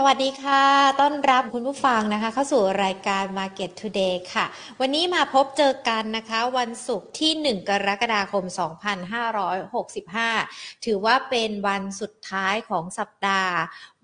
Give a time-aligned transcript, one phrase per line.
[0.00, 0.64] สวัสดีค่ะ
[1.00, 4.46] ต้อนรับคุณผู้ฟังนะคะ เข้าสู่รายการ Market Today ค่ะ
[4.80, 8.44] วันนี้มาพบเจอกันนะคะ วันศุกร์ที่ 1 กรกฎาคม
[10.04, 13.54] 2565 ถือว่าเป็นวันสุดท้ายของสัปดาห์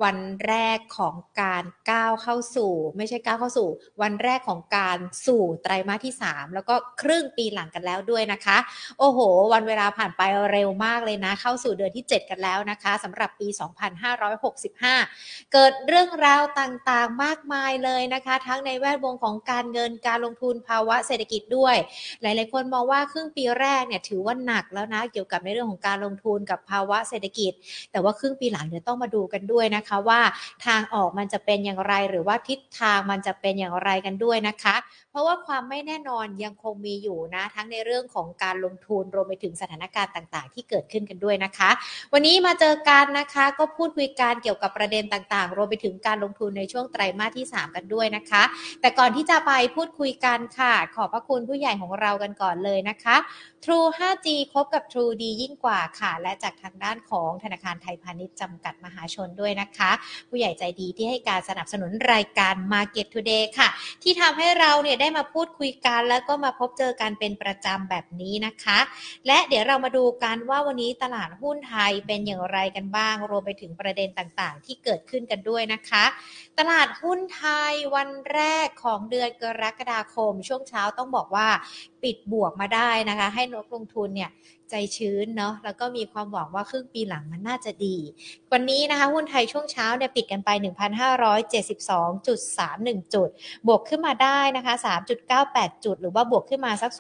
[0.03, 3.69] วันแรกของการก้าวเข้าสู่ ไม่ใช่ก้าวเข้าสู่
[4.03, 8.59] วันแรกของการสู่ไตรมาสที่ 3 แล้วก็ครึ่งปีหลังกันแล้วด้วยนะคะ
[8.99, 9.19] โอ้โห
[9.53, 13.49] วันเวลาผ่านไปเร็วมากเลยนะ เข้าสู่เดือนที่ 7 กันแล้วนะคะสำหรับปี
[14.31, 21.77] 2565 เกิดเรื่องราวต่างๆมากมายเลยนะคะ ทั้งในแวดวงของการเงินการลงทุนภาวะเศรษฐกิจด้วย
[22.23, 27.53] หลายๆคนมองว่าครึ่งปีแรกเนี่ยถือว่าหนักแล้วนะเกี่ยวกับในเรื่องของการลงทุนกับภาวะเศรษฐกิจ
[27.93, 30.21] แต่ว่าครึ่งปีหลังเดี๋ยวต้องมาดูกันด้วยนะคะว่า
[30.67, 34.77] ทางออกมันจะเป็นอย่างไรหรือว่าทิศทางมันจะเป็นอย่างไรกันด้วยนะคะ
[35.11, 41.71] เพราะว่าความไม่แน่นอนยังคงมีอยู่นะ ทั้งในเรื่องของการลงทุนรวมไปถึงสถานการณ์ต่างๆ ที่เกิดขึ้นกันด้วยนะคะ
[42.13, 48.43] วันนี้มาเจอกันนะคะก็พูดคุยการเกี่ยวกับประเด็นต่างๆ รวมไปถึงการลงทุนในช่วงไตรมาสที่ 3 กันด้วยนะคะ
[48.81, 53.17] แต่ก่อนที่จะไปพูดคุยกันค่ะ ขอบพระคุณผู้ใหญ่ของเรากันก่อนเลยนะคะ
[53.65, 59.91] True 5G คบกับ True ดียิ่งกว่าค่ะ และจากทางด้านของธนาคารไทยพาณิชย์จำกัดมหาชนด้วยนะคะ
[60.29, 63.69] ผู้ใหญ่ใจดีที่ให้การสนับสนุนรายการ Market Today ค่ะ
[64.03, 68.79] ที่ทำให้เราเนี่ยได้มาพูดคุยกัน แล้วก็มาพบเจอกันเป็นประจำแบบนี้นะคะ
[69.27, 76.05] และเดี๋ยวเรามาดูกันว่าวันนี้ตลาดหุ้นไทยเป็นอย่างไรกันบ้าง รวมไปถึงประเด็นต่างๆ ที่เกิดขึ้นกันด้วยนะคะ
[76.59, 81.49] ตลาดหุ้นไทยวันแรกของเดือนกรกฎาคม ช่วงเช้าต้องบอกว่า
[82.03, 84.31] ปิดบวกมาได้นะคะ ให้ลบลงทุนเนี่ย
[84.71, 87.97] ใจชื้นเนาะแล้วก็มีความหวังว่าครึ่งปีหลังมันน่าจะดี
[88.53, 93.29] วันนี้นะคะหุ้นไทยช่วงเช้าเนี่ยปิดกันไป 1,572.31 จุด
[93.67, 94.75] บวกขึ้นมาได้นะคะ
[95.31, 96.91] 3.98 จุด หรือว่าบวกขึ้นมาสัก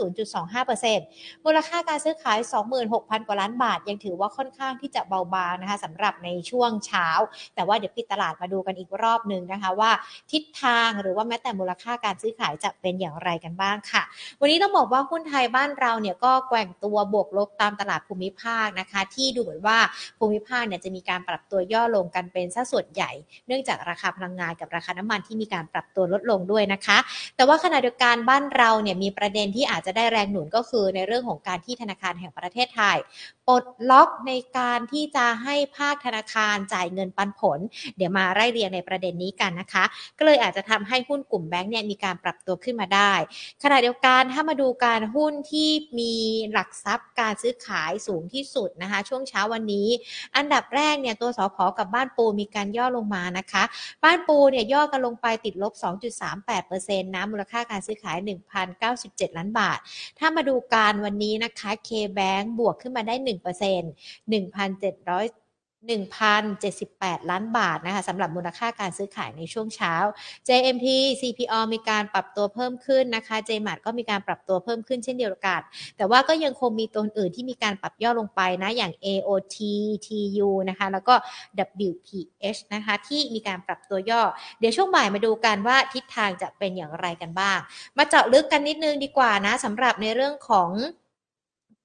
[0.69, 2.39] 0.25%มูลค่าการซื้อขาย
[2.83, 7.09] 26,000 กว่าล้านบาท ยังถือว่าค่อนข้างที่จะเบาบางนะคะสำหรับในช่วงเช้า
[7.55, 9.91] แต่ว่าเดี๋ยวปิดตลาดมาดูกันอีกรอบหนึ่งนะคะว่า
[10.33, 14.03] ทิศทางหรือว่าแม้แต่มูลค่าการซื้อขายจะเป็นอย่างไรกันบ้างค่ะ
[14.41, 19.79] วันนี้ต้องบอกว่าหุ้นไทยบ้านเราเนี่ยก็แกว่งตัวบวกลบตามตลาดภูมิภาคนะคะ ที่ดูเหมือนว่า
[20.19, 23.11] ภูมิภาคเนี่ยจะมีการปรับตัวย่อลงกันเป็นสัดส่วนใหญ่
[23.47, 26.99] เนื่องจากราคาพลังงานกับราคาน้ำมันที่มีการปรับตัวลดลงด้วยนะคะ
[27.37, 32.99] แต่ว่าขณะเดียวกันบ้านเราเนี่ยมีประเด็นที่อาจจะได้แรงหนุนก็คือในเรื่องของการที่ธนาคารแห่งประเทศไทย
[33.49, 37.59] ปลดล็อกในการที่จะให้ภาคธนาคารจ่ายเงินปันผล
[37.97, 39.85] เดี๋ยวมาไล่เรียงในประเด็นนี้กันนะคะ
[40.19, 43.13] ก็เลยอาจจะทำให้หุ้นกลุ่มแบงก์เนี่ยมีการปรับตัวขึ้นมาได้
[43.63, 46.15] ขณะเดียวกันถ้ามาดูการหุ้นที่มี
[46.53, 49.89] หลักทรัพย์การซื้อขายสูงที่สุดนะคะ ช่วงเช้าวันนี้
[50.37, 53.65] อันดับแรกเนี่ยตัวสอพอกับบ้านปูมีการย่อลงมานะคะ
[54.05, 55.73] บ้านปูเนี่ยย่อกันลงไปติดลบ
[56.41, 58.17] 2.38%นะมูลค่าการซื้อขาย
[58.77, 59.79] 1,097 ล้านบาท
[60.19, 63.29] ถ้ามาดูการวันนี้นะคะ K-Bank บวกขึ้นมาได้ 1%
[64.31, 65.44] 1,700
[65.85, 69.95] 1,078 ล้านบาทนะคะสำหรับมูลค่าการซื้อขายในช่วงเช้า
[70.49, 70.87] JMT
[71.21, 75.61] CPO มีการปรับตัวเพิ่มขึ้นนะคะ JMAT ก็มีการปรับตัวเพิ่มขึ้นเช่นเดียวกัน
[75.97, 79.57] แต่ว่าก็ยังคงมีตัวอื่นที่มีการปรับย่อลงไปนะ อย่าง AOT
[80.07, 81.15] TU นะคะ แล้วก็
[81.89, 84.23] WPH นะคะ ที่มีการปรับตัวย่อ
[84.59, 87.59] เดี๋ยวช่วงบ่ายมาดูกันว่าทิศทางจะเป็นอย่างไรกันบ้าง
[87.99, 90.71] มาเจาะลึกกันนิดนึงดีกว่านะสำหรับในเรื่องของ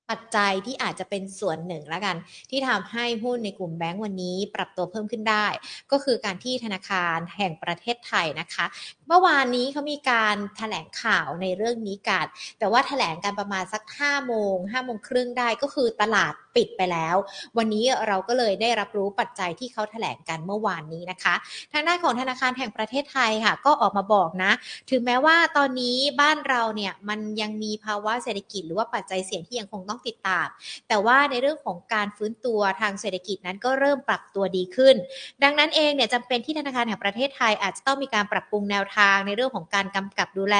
[0.09, 2.15] ปัจจัยที่อาจจะเป็นส่วนหนึ่งแล้วกัน
[2.49, 5.47] ที่ทำให้หุ้นในกลุ่มแบงก์วันนี้ปรับตัวเพิ่มขึ้นได้
[5.91, 8.65] ก็คือการที่ธนาคารแห่งประเทศไทยนะคะ
[9.07, 12.25] เมื่อวานนี้เขามีการถแถลงข่าวในเรื่องนี้กัน
[12.59, 17.15] แต่ว่าถแถลงกันประมาณสัก5โมงห้าโมงครึ่งได้ก็คือตลาด ปิดไปแล้ว
[17.57, 21.35] วันนี้เราก็เลยได้รับรู้ปัจจัยที่เขาถแถลงกันเมื่อวานนี้นะคะ
[21.73, 24.51] ทางด้านของธนาคารแห่งประเทศไทยค่ะ ก็ออกมาบอกนะ
[24.91, 30.47] ถึงแม้ว่าตอนนี้บ้านเราเนี่ยมันยังมีภาวะเศรษฐกิจหรือว่าปัจจัยเสี่ยงที่ยังคงต้องติดตาม
[30.87, 34.95] แต่ว่าในเรื่องของการฟื้นตัวทางเศรษฐกิจนั้นก็เริ่มปรับตัวดีขึ้น
[35.43, 40.57] ดังนั้นเองเนี่ยจำเป็นที่ธนาคารแห่งประเทศไทยอาจจะต้องมีการปรับปรุงแนวทางในเรื่องของการกำกับดูแล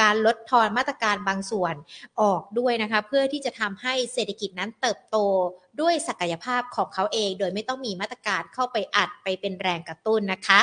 [0.00, 1.74] การลดทอนมาตรการบางส่วน
[2.20, 5.16] ออกด้วยนะคะ เพื่อที่จะทำให้เศรษฐกิจนั้นเติบโต
[5.80, 10.58] ด้วยศักยภาพของเขาเอง โดยไม่ต้องมีมาตรการเข้าไปอัดไปเป็นแรงกระตุ้นนะคะ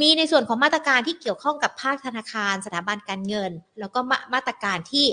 [0.00, 5.06] มีในส่วนของมาตรการที่เกี่ยวข้องกับภาคธนาคาร สถาบันการเงิน แล้วก็มามาตรการที่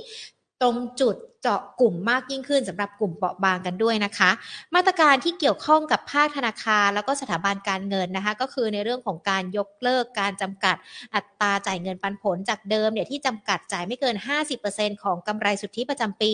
[0.62, 4.32] ตรงจุดเจาะกลุ่มมากยิ่งขึ้นสำหรับกลุ่มเปราะบางกันด้วยนะคะ
[4.76, 10.76] มาตรการที่เกี่ยวข้องกับภาคธนาคารแล้วก็สถาบันการเงินนะคะ ก็คือในเรื่องของการยกเลิกการจำกัด
[11.16, 14.16] อัตราจ่ายเงินปันผลจากเดิมเนี่ยที่จำกัดจ่ายไม่เกิน
[14.60, 16.34] 50%ของกำไรสุทธิประจำปี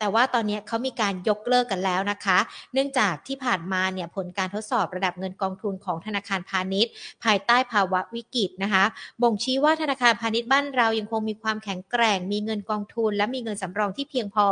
[0.00, 2.38] แต่ว่าตอนนี้เขามีการยกเลิกกันแล้วนะคะ
[2.72, 6.92] เนื่องจากที่ผ่านมาเนี่ยผลการทดสอบระดับเงินกองทุนของธนาคารพาณิชย์
[7.24, 8.84] ภายใต้ภาวะวิกฤตนะคะ
[9.22, 14.46] บ่งชี้ว่าธนาคารพาณิชย์บ้านเรายังคงมีความแข็งแกร่ง มีเงินกองทุน และมีเงินสำรองที่เพียงพอ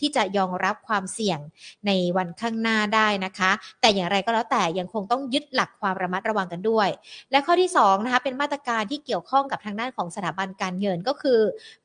[0.00, 1.38] ที่จะยอมรับความเสี่ยง
[1.86, 3.50] ในวันข้างหน้าได้นะคะ
[3.80, 6.88] แต่อย่างไรก็แล้วแต่ยังคงต้องยึดหลักความระมัดระวังกันด้วย
[7.30, 11.40] และข้อที่2นะคะเป็นมาตรการที่เกี่ยวข้องกับทางด้านของสถาบันการเงินก็คือ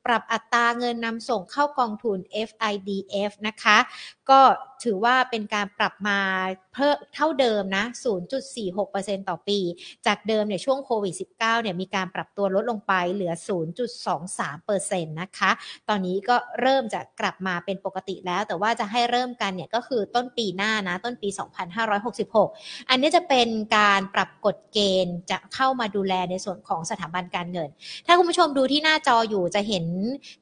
[0.06, 2.18] ปรับอัตราเงินนำส่งเข้ากองทุน
[2.48, 3.78] FID ETF นะคะ
[4.30, 4.40] ก็
[4.84, 6.18] ถือว่าเป็นการปรับมา
[6.78, 7.84] พิ่มเท่าเดิมนะ
[8.56, 9.58] 0.46%ต่อปี
[10.06, 13.32] จากเดิมเนี่ยช่วงโควิด -19 เนี่ยมีการปรับตัวลดลงไปเหลือ
[14.06, 15.50] 0.23%นะคะ
[15.88, 21.28] ตอนนี้ก็เริ่มจะกลับมาเป็นปกติแล้ว แต่ว่าจะให้เริ่มกันเนี่ยก็คือต้นปีหน้านะ ต้นปี
[21.88, 27.68] 2566 อันนี้จะเป็นการปรับกฎเกณฑ์จะเข้ามาดูแลในส่วนของสถาบันการเงิน
[28.06, 29.86] ถ้าคุณผู้ชมดูที่หน้าจออยู่จะเห็น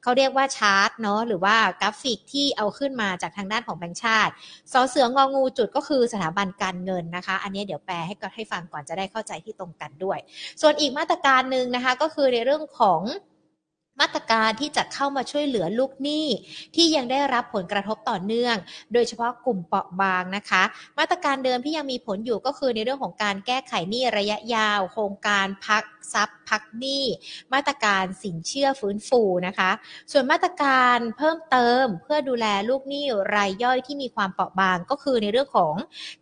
[0.03, 4.33] เขาเรียกว่าชาร์ตเนาะหรือว่ากราฟิกที่เอาขึ้นมาจากทางด้านของแบงก์ชาติ
[4.73, 10.19] สอเสืององูจุดก็คือสถาบันการเงินนะคะ อันนี้เดี๋ยวแปลให้ให้ฟังก่อนจะได้เข้าใจที่ตรงกันด้วย
[10.61, 13.01] ส่วนอีกมาตรการหนึ่งนะคะก็คือในเรื่องของ
[13.99, 16.27] มาตรการที่จะเข้ามาช่วยเหลือลูกหนี้
[16.75, 18.55] ที่ยังได้รับผลกระทบต่อเนื่อง
[18.93, 20.63] โดยเฉพาะกลุ่มเปราะบางนะคะ
[20.99, 25.83] มาตรการเดิมที่ยังมีผลอยู่ก็คือในเรื่องของการแก้ไขหนี้ระยะยาว โครงการพัก
[26.13, 27.03] ทรัพย์พักหนี้
[27.53, 29.71] มาตรการสินเชื่อฟื้นฟูนะคะ
[30.11, 33.03] ส่วนมาตรการเพิ่มเติมเพื่อดูแลลูกหนี้
[33.35, 35.75] รายย่อยที่มีความเปราะบางก็คือในเรื่องของ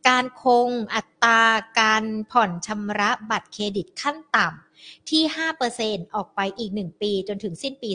[0.10, 1.42] การคงอัตรา
[1.80, 4.65] การผ่อนชำระบัตรเครดิตขั้นต่ำ
[5.10, 5.24] ที่
[5.70, 7.92] 5%ออกไปอีก 1 ปีจนถึงสิ้นปี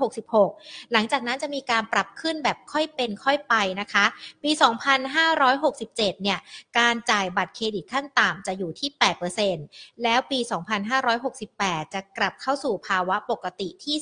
[0.00, 4.04] 2566 หลังจากนั้นจะมีการปรับขึ้นแบบค่อยเป็นค่อยไปนะคะ
[4.42, 4.50] ปี
[5.32, 6.38] 2567 เนี่ย
[6.78, 8.90] การจ่ายบัตรเครดิตขั้นต่ำจะอยู่ที่
[9.46, 10.38] 8%แล้วปี
[11.16, 13.96] 2568 จะกลับเข้าสู่ภาวะปกติที่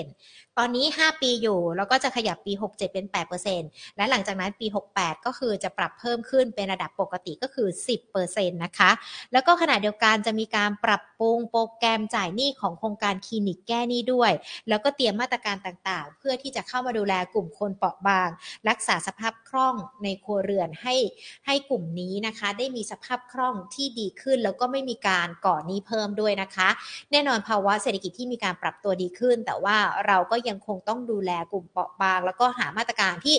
[0.00, 3.06] 10%ตอนนี้ 5 ปีอยู่ แล้วก็จะขยับปี 67 เป็น
[3.50, 4.66] 8%และหลังจากนั้นปี
[4.96, 7.68] 68 ก็คือจะปรับเพิ่มขึ้นเป็นระดับปกติก็คือ
[8.12, 8.90] 10%นะคะ
[9.32, 14.32] แล้วก็ขณะเดียวกันจะมีการปรับปรุงโปรแกรมจ่ายหนี้ของโครงการคลินิกแก้หนี้ด้วย
[14.68, 18.28] แล้วก็เตรียมมาตรการต่างๆ เพื่อที่จะเข้ามาดูแลกลุ่มคนเปราะบาง
[18.68, 20.94] รักษาสภาพคล่องในครัวเรือนให้
[21.46, 26.68] ให้กลุ่มนี้นะคะ ได้มีสภาพคล่องที่ดีขึ้น แล้วก็ไม่มีการก่อหนี้เพิ่มด้วยนะคะ
[27.12, 29.76] แน่นอนภาวะเศรษฐกิจที่มีการปรับตัวดีขึ้น แต่ว่า
[30.06, 33.36] เราก็ยังคงต้องดูแลกลุ่มเปราะบาง แล้วก็หามาตรการที่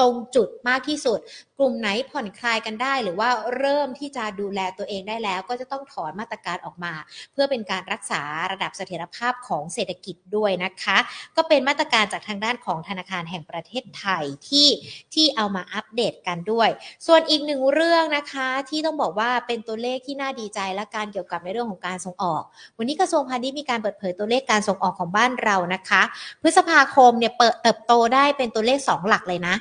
[0.00, 1.18] ตรงจุดมากที่สุด
[1.58, 3.28] กลุ่มไหนผ่อนคลายกันได้ หรือว่า
[3.58, 6.94] เริ่มที่จะดูแลตัวเองได้แล้ว ก็จะต้องถอนมาตรการออกมา
[7.32, 8.22] เพื่อเป็นการรักษา
[8.52, 10.98] ระดับเสถียรภาพของเศรษฐกิจด้วยนะคะ
[11.36, 14.68] ก็เป็นมาตรการจากทางด้านของธนาคารแห่งประเทศไทยที่
[15.14, 16.68] ที่เอามาอัปเดตกันด้วย
[17.06, 22.42] ส่วนอีกหนึ่งเรื่องนะคะที่ต้องบอกว่าเป็นตัวเลขที่น่าดีใจและการเกี่ยวกับในเรื่องของการส่งออก
[22.78, 26.02] วันนี้กระทรวงพาณิชย์มีการเปิดเผยตัวเลขการส่งออกของบ้านเรานะคะ
[26.46, 29.54] พฤษภาคมเนี่ยเปิดเติบโตได้เป็นตัวเลข 2 หลักเลยนะ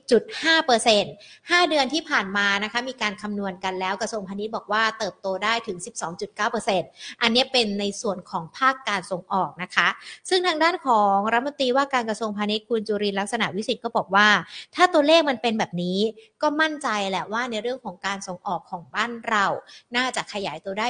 [0.00, 5.78] 10.5เปอร์เซ็นต์5เดือนที่ผ่านมานะคะมีการคำนวณกันแล้วกระทรวงพาณิชย์บอกว่าเติบโตได้ถึง
[6.14, 6.88] 12.9เปอร์เซ็นต์
[7.22, 9.88] อันนี้เป็นในส่วนของภาคการส่งออกนะคะ
[10.28, 14.28] ซึ่งทางด้านของรัฐมนตรีว่าการกระทรวงพาณิชย์คุณจุรินร์ลักษณะวิสิทธ์ก็บอกว่า
[14.74, 15.98] ถ้าตัวเลขมันเป็นแบบนี้
[16.42, 19.46] ก็มั่นใจแหละว่าในเรื่องของการส่งออกของบ้านเรา
[19.96, 20.88] น่าจะขยายตัวได้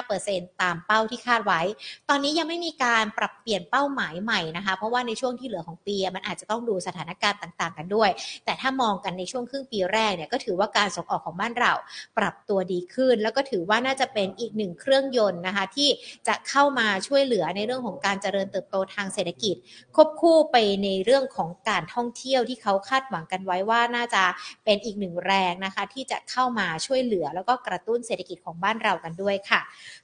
[0.00, 1.60] 4-5%ตามเป้าที่คาดไว้
[2.08, 8.10] ตอนนี้ยังไม่มีการปรับเปลี่ยนเป้าหมายใหม่นะคะ เพราะว่าในช่วงที่เหลือของปีมันอาจจะต้องดูสถานการณ์ต่างๆ กันด้วย
[8.44, 11.72] แต่ถ้ามองกันในช่วงครึ่งปีแรกเนี่ยก็ถือว่าการส่งออกของบ้านเรา
[12.18, 15.88] ปรับตัวดีขึ้น แล้วก็ถือว่าน่าจะเป็นอีกหนึ่งเครื่องยนต์นะคะที่
[16.28, 19.56] จะเข้ามาช่วยเหลือในเรื่องของการเจริญเติบโตทางเศรษฐกิจ
[19.94, 24.24] ควบคู่ไปในเรื่องของการท่องเที่ยวที่เขาคาดหวังกันไว้ว่าน่าจะ
[24.64, 29.60] เป็นอีกหนึ่งแรงนะคะ ที่จะเข้ามาช่วยเหลือ แล้วก็กระตุ้นเศรษฐกิจของบ้านเรากันด้วยค่ะ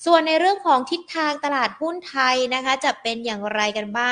[0.06, 4.10] ส่วนในเรื่องของทิศทางตลาดหุ้นไทยนะคะ จะเป็นอย่างไรกันบ้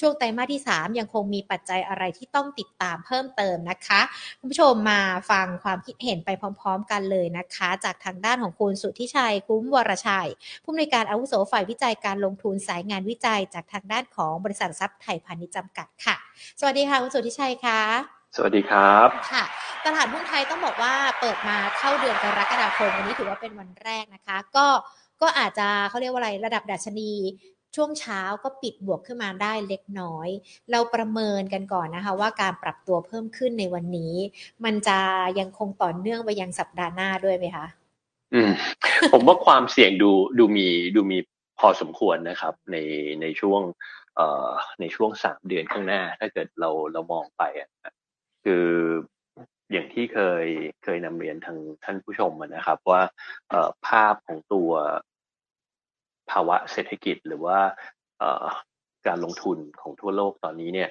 [0.00, 4.00] ช่วงไตรมาสที่ 3 ยังคงมีปัจจัยอะไรที่ต้องติดตามเพิ่มเติมนะคะ
[4.40, 5.00] คุณผู้ชมมา
[5.30, 10.28] ฟังความคิดเห็นไปพร้อม ๆ กันเลยนะคะ จากทางด้านของคุณสุทธิชัยคุ้มวรชัย
[10.64, 16.16] ผู้อำนวยการอาวุโสฝ่ายวิจัยการลงทุนสายงานวิจัย จากทางด้านของบริษัททรัพย์ไทยพาณิชย์จำกัดค่ะ
[16.60, 17.80] สวัสดีค่ะคุณสุทธิชัยค่ะ
[18.36, 19.44] สวัสดีครับค่ะ
[19.84, 24.66] ตลาดหุ้นไทยต้องบอกว่าเปิดมาเข้าเดือนกรกฎาคมวันนี้ถือว่าเป็นวันแรกนะคะ ก็
[25.22, 27.12] ก็อาจจะเขาเรียกว่าอะไรระดับดัชนี
[27.76, 30.28] ช่วงเช้าก็ปิดบวกขึ้นมาได้เล็กน้อย
[30.70, 34.14] เราประเมินกันก่อนนะคะ ว่าการปรับตัวเพิ่มขึ้นในวันนี้
[34.64, 34.98] มันจะ
[35.38, 37.66] ยังคงต่อเนื่องไปยังสัปดาห์หน้าด้วยไหมคะ
[38.34, 38.50] อืม
[39.12, 41.18] ผมว่าความเสี่ยงดูดูมีดูมี
[41.58, 42.76] พอสมควรนะครับ ใน
[43.22, 43.62] ในช่วง
[44.16, 47.70] เอ่อในช่วงสามเดือนข้างหน้า ถ้าเกิดเราเรามองไปอะ
[48.44, 48.66] คือ
[49.72, 50.46] อย่างที่เคย
[50.84, 53.02] เคยนำเรียนทางท่านผู้ชมนะครับ ว่า
[53.88, 54.70] ภาพของตัว
[56.30, 57.58] ภาวะเศรษฐกิจหรือว่า
[59.06, 60.90] การลงทุนของทั่วโลกตอนนี้เนี่ย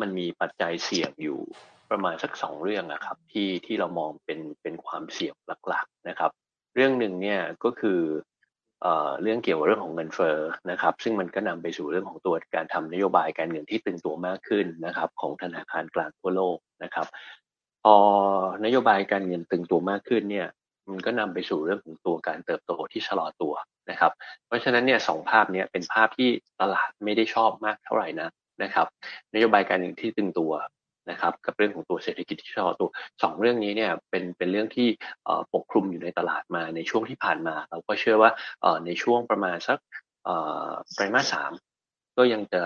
[0.00, 1.38] มันมีปัจจัยเสี่ยงอยู่
[1.90, 5.34] ประมาณสักสองเรื่องนะครับที่ที่เรามองเป็นเป็นความเสี่ยง
[5.68, 6.30] หลักๆนะครับ
[6.74, 8.00] เรื่องหนึ่งเนี่ยก็คือ
[9.22, 10.38] เรื่องเกี่ยวกับเรื่องของเงินเฟ้อ
[10.70, 17.06] นะครับ ซึ่งมันก็นำไปสู่เรื่องของตัวการทำนโยบายการเงินที่ตึงตัวมากขึ้นนะครับ ของธนาคารกลางทั่วโลกนะครับ
[17.84, 17.96] พอ
[18.64, 20.48] นโยบายการเงินตึงตัวมากขึ้นเนี่ย
[20.90, 23.54] มันก็นำไปสู่เรื่องของตัวการเติบโตที่ชะลอตัว
[23.90, 24.12] นะครับ
[24.46, 26.30] เพราะฉะนั้นเนี่ยสองภาพนี้เป็นภาพที่
[26.60, 28.28] ตลาดไม่ได้ชอบมากเท่าไหร่นะ
[28.62, 28.86] นะครับ
[29.34, 30.52] นโยบายการเงินที่ตึงตัว
[31.10, 32.88] นะครับ กับเรื่องของตัวเศรษฐกิจที่ชะลอตัว
[33.22, 34.88] สองเรื่องนี้เนี่ยเป็นเป็นเรื่องที่
[35.54, 38.30] ปกคลุมอยู่ในตลาดมาในช่วงที่ผ่านมา เราก็เชื่อว่า
[38.86, 39.78] ในช่วงประมาณสัก
[40.94, 41.52] ไตรมาสสาม
[42.16, 42.62] ก็ยังจะ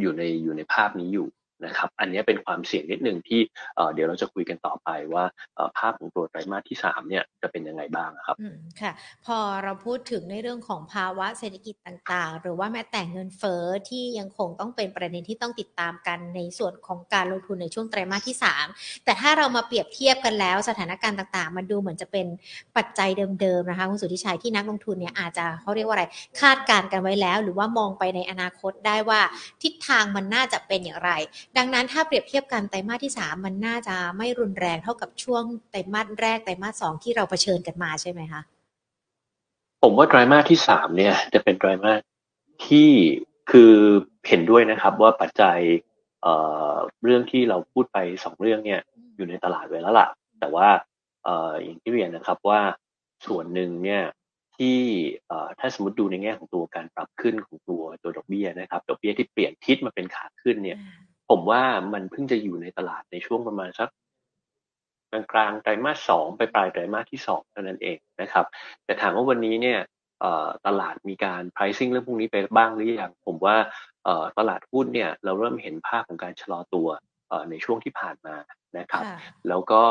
[0.00, 1.26] อยู่ในอยู่ในภาพนี้อยู่
[1.64, 3.40] นะครับ อันนี้เป็นความเสี่ยงนิดหนึ่งที่
[3.94, 5.24] เดี๋ยวเราจะคุยกันต่อไปว่า
[5.78, 8.36] ภาพของตัวไตรมาสที่3เนี่ยจะเป็นยังไงบ้างครับ
[8.80, 8.92] ค่ะ
[9.26, 18.36] พอเราพูดถึงในเรื่องของภาวะเศรษฐกิจต่างๆ หรือว่าแม้แต่เงินเฟ้อที่ยังคงต้องเป็นประเด็นที่ต้องติดตามกันในส่วนของการลงทุนในช่วงไตรมาสที่
[18.68, 22.26] 3 แต่ถ้าเรามาเปรียบเทียบกันแล้วสถานการณ์ต่างๆ มันดูเหมือนจะเป็น
[22.76, 23.08] ปัจจัย
[23.40, 26.04] เดิมๆนะคะคุณสุทธิชัยที่นักลงทุนเนี่ยอาจจะเขาเรียกว่าอะไร
[26.40, 29.20] คาดการณ์กันไว้แล้ว หรือว่ามองไปในอนาคตได้ว่า
[29.62, 31.10] ทิศทางมันน่าจะเป็นอย่างไร
[31.58, 38.42] ดังนั้นถ้าเปรียบเทียบกันไตรมาสที่ 3 มันน่าจะไม่รุนแรงเท่ากับช่วงไตรมาสแรกไตรมาสสองที่เราเผชิญกันมาใช่ไหมคะ
[39.82, 42.00] ผมว่าไตรมาสที่สามเนี่ย จะเป็นไตรมาส
[42.66, 42.90] ที่
[43.50, 43.74] คือ
[44.28, 45.58] เห็นด้วยนะครับว่าปัจจัย
[46.22, 46.34] เอ่
[46.72, 48.80] อเรื่องที่เราพูดไปสองเรื่องเนี่ย
[49.16, 50.08] อยู่ในตลาดไว้แล้วล่ะ
[50.40, 50.68] แต่ว่า
[51.24, 52.60] เอ่ออย่างที่เรียนนะครับว่า
[53.26, 54.02] ส่วนหนึ่งเนี่ย
[54.56, 54.78] ที่
[55.58, 60.78] ถ้าสมมติดูในแง่ของตัวการปรับขึ้นของตัวตัวดอกเบี้ยนะครับดอกเบี้ยที่เปลี่ยนทิศมาเป็นขาขึ้นเนี่ย
[61.32, 61.62] ผมว่า
[61.94, 63.88] มันเพิ่งจะอยู่ในตลาดในช่วงประมาณสัก
[65.10, 68.46] กลางกลางไตรมาสสองไปปลายไตรมาสที่สองเท่านั้นเองนะครับ
[68.84, 69.78] แต่ถามว่าวันนี้เนี่ย
[70.66, 73.56] ตลาดมีการ pricing เรื่องพวกนี้ไปบ้างหรือยังผมว่า
[74.38, 76.88] ตลาดหุ้นเนี่ยเราเริ่มเห็นภาพของการชะลอตัว
[77.50, 78.36] ในช่วงที่ผ่านมา
[78.78, 79.04] นะครับ
[79.48, 79.82] แล้วก็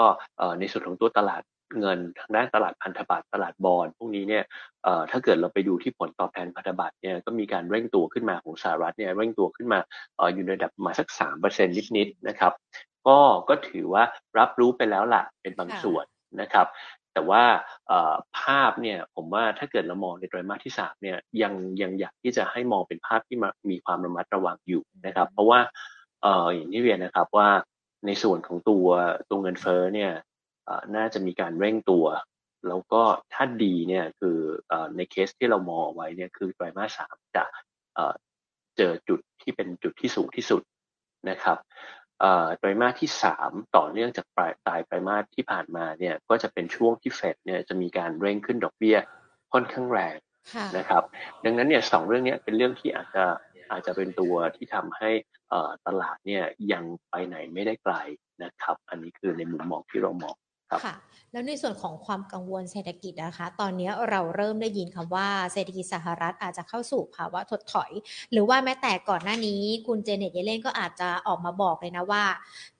[0.59, 1.41] ในส่วนของตัวตลาด
[1.79, 4.43] เงินทางด้านตลาดพันธบัตรตลาดบอลพวกนี้เนี่ย
[5.11, 9.79] ถ้าเกิดเราไปดูที่ผลตอบแทนพันธบัตรเนี่ยก็มีการเร่งตัวขึ้นมาของสหรัฐเนี่ยเร่งตัวขึ้นมา
[10.33, 12.53] อยู่ในระดับมาสักสามเปอร์เซ็นต์นิดๆนะครับ
[13.07, 14.03] ก็ก็ถือว่า
[14.39, 16.05] รับรู้ไปแล้วล่ะเป็นบางส่วน
[16.41, 16.67] นะครับ
[17.13, 17.43] แต่ว่า
[18.39, 23.37] ภาพเนี่ยผมว่าถ้าเกิดเรามองในไตรมาสที่สามเนี่ยยังยังอยากที่จะให้มองเป็นภาพที่
[23.69, 25.59] มีความระมัดระวังอยู่นะครับ เพราะว่า
[26.53, 27.49] อย่างที่เรียนนะครับว่า
[28.07, 28.85] ในส่วนของตัว
[29.29, 30.11] ตัวเงินเฟ้อเนี่ย
[30.95, 32.05] น่าจะมีการเร่งตัว
[32.67, 33.01] แล้วก็
[33.33, 34.37] ถ้าดีเนี่ยคือ
[34.95, 37.45] ในเคสที่เรามองไว้เนี่ยคือไตรมาสสามจะ
[38.77, 40.61] เจอจุดที่เป็นจุดที่สูงที่สุด
[41.29, 41.57] นะครับ
[42.57, 48.97] ไตรมาสที่สามต่อเนื่องจากปลายตายไตรมาสที่ผ่านมาเนี่ยก็จะเป็นช่วงที่เฟดเนี่ยจะมีการเร่งขึ้นดอกเบี้ย
[49.53, 50.17] ค่อนข้างแรง
[50.77, 51.03] นะครับ
[51.45, 53.25] ดังนั้นเนี่ยสองเรื่องนี้เป็นเรื่องที่อาจจะ
[53.71, 55.09] อาจจะเป็นตัวที่ทำให้
[55.87, 57.95] ตลาดเนี่ยยังไปไหนไม่ได้ไกล
[58.43, 60.35] นะครับ อันนี้คือในมุมมองที่เรามอง
[60.81, 60.93] ค่ะ
[61.33, 67.91] แล้วในส่วนของความกังวลเศรษฐกิจนะคะ ตอนนี้เราเริ่มได้ยินคำว่าเศรษฐกิจสหรัฐอาจจะเข้าสู่ภาวะถดถอย
[68.31, 72.23] หรือว่าแม้แต่ก่อนหน้านี้คุณเจเน็ตเยเลนก็อาจจะออกมาบอกเลยนะว่า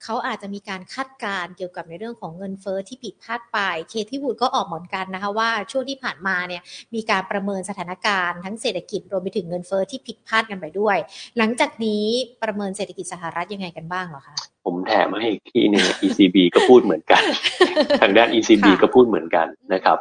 [0.02, 3.58] เขาอาจจะมีการคาดการณ์เกี่ยวกับในเรื่องของเงินเฟอ้อที่ผิดพลาดไป
[3.90, 6.62] เคที่วูดก็ออกเหมือนกันนะคะว่าช่วงที่ผ่านมาเนี่ย
[6.94, 10.96] มีการประเมินสถานการณ์ทั้งเศรษฐกิจรวมไปถึงเงินเฟอ้อที่ผิดพลาดกันไปด้วย
[11.38, 12.04] หลังจากนี้
[12.42, 17.22] ประเมินเศรษฐกิจสหรัฐยังไงกันบ้างเหรอคะ ผมแถมให้อีกที่หนึ่ง ECB ก็พูดเหมือนกัน
[18.00, 19.98] ทางด้าน ECB ก็พูดเหมือนกันนะครับ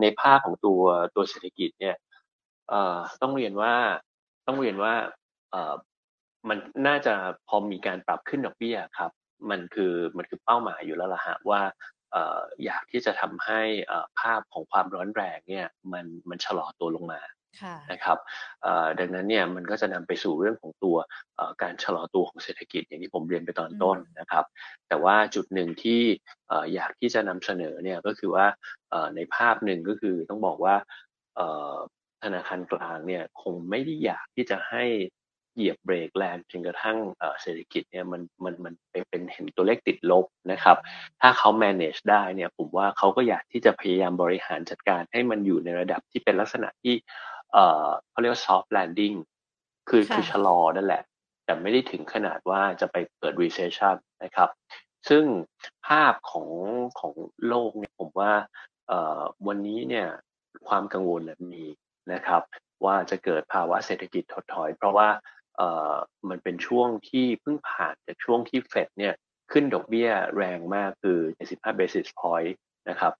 [0.00, 0.80] ในภาพของตัว
[1.14, 1.96] ตัวเศรษฐกิจเนี่ย
[3.22, 3.74] ต้องเรียนว่า
[4.46, 4.94] ต้องเรียนว่า
[6.48, 7.14] มันน่าจะ
[7.48, 9.10] พอมีการปรับขึ้นดอกเบี้ยครับ
[9.50, 11.62] มันคือมันคือเป้าหมายอยู่แล้วล่ะฮะว่า
[12.64, 13.60] อยากที่จะทำให้
[14.20, 17.20] ภาพของความร้อนแรงเนี่ยมันมันชะลอตัวลงมา
[17.92, 18.18] นะครับ
[18.98, 20.96] ดังนั้นเนี่ยมันก็จะนำไปสู่เรื่องของตัว
[21.62, 24.44] การชะลอตัวของเศรษฐกิจอย่างที่ผมเรียนไปตอนต้นนะครับ
[24.88, 26.00] แต่ว่าจุดหนึ่งที่
[26.74, 28.46] อยากที่จะนำเสนอเนี่ยก็คือว่า
[29.16, 30.76] ในภาพหนึ่งก็คือต้องบอกว่า
[32.22, 34.84] ธนาคารกลางเนี่ยคงไม่ได้อยากที่จะให้
[35.54, 36.98] เหยียบเบรกแรงจนกระทั่ง
[37.42, 38.74] เศรษฐกิจเนี่ยมันมันมัน
[39.10, 40.76] เป็นเห็นตัวเลขติดลบนะครับ
[41.20, 46.94] ถ้าเขา manage ได้เนี่ยผมว่าเขาก็อยากที่จะพยายามบริหารจัดการให้มันอยู่ในระดับที่เป็นลักษณะที่
[47.56, 49.16] เอ่อเขาเรียกว่า soft landing
[49.88, 51.02] คือคือชะลอนั่นแหละ
[51.44, 54.50] แต่ไม่ได้ถึงขนาดว่าจะไปเกิด recession นะครับ
[55.08, 55.24] ซึ่ง
[55.86, 56.48] ภาพของ
[57.00, 57.14] ของ
[57.48, 58.32] โลกเนี่ยผมว่า
[58.88, 60.08] เอ่อวันนี้เนี่ย
[60.68, 61.22] ความกังวล
[61.52, 61.64] มี
[62.12, 62.42] นะครับ
[62.84, 65.08] ว่าจะเกิดภาวะเศรษฐกิจถดถอย เพราะว่า
[65.56, 65.94] เอ่อ
[66.28, 69.14] มันเป็นช่วงที่เพิ่งผ่านจากช่วงที่เฟดเนี่ย
[69.52, 71.18] ขึ้นดอกเบี้ยแรงมากคือ
[71.52, 72.52] 75 basis point
[72.88, 73.12] นะครับ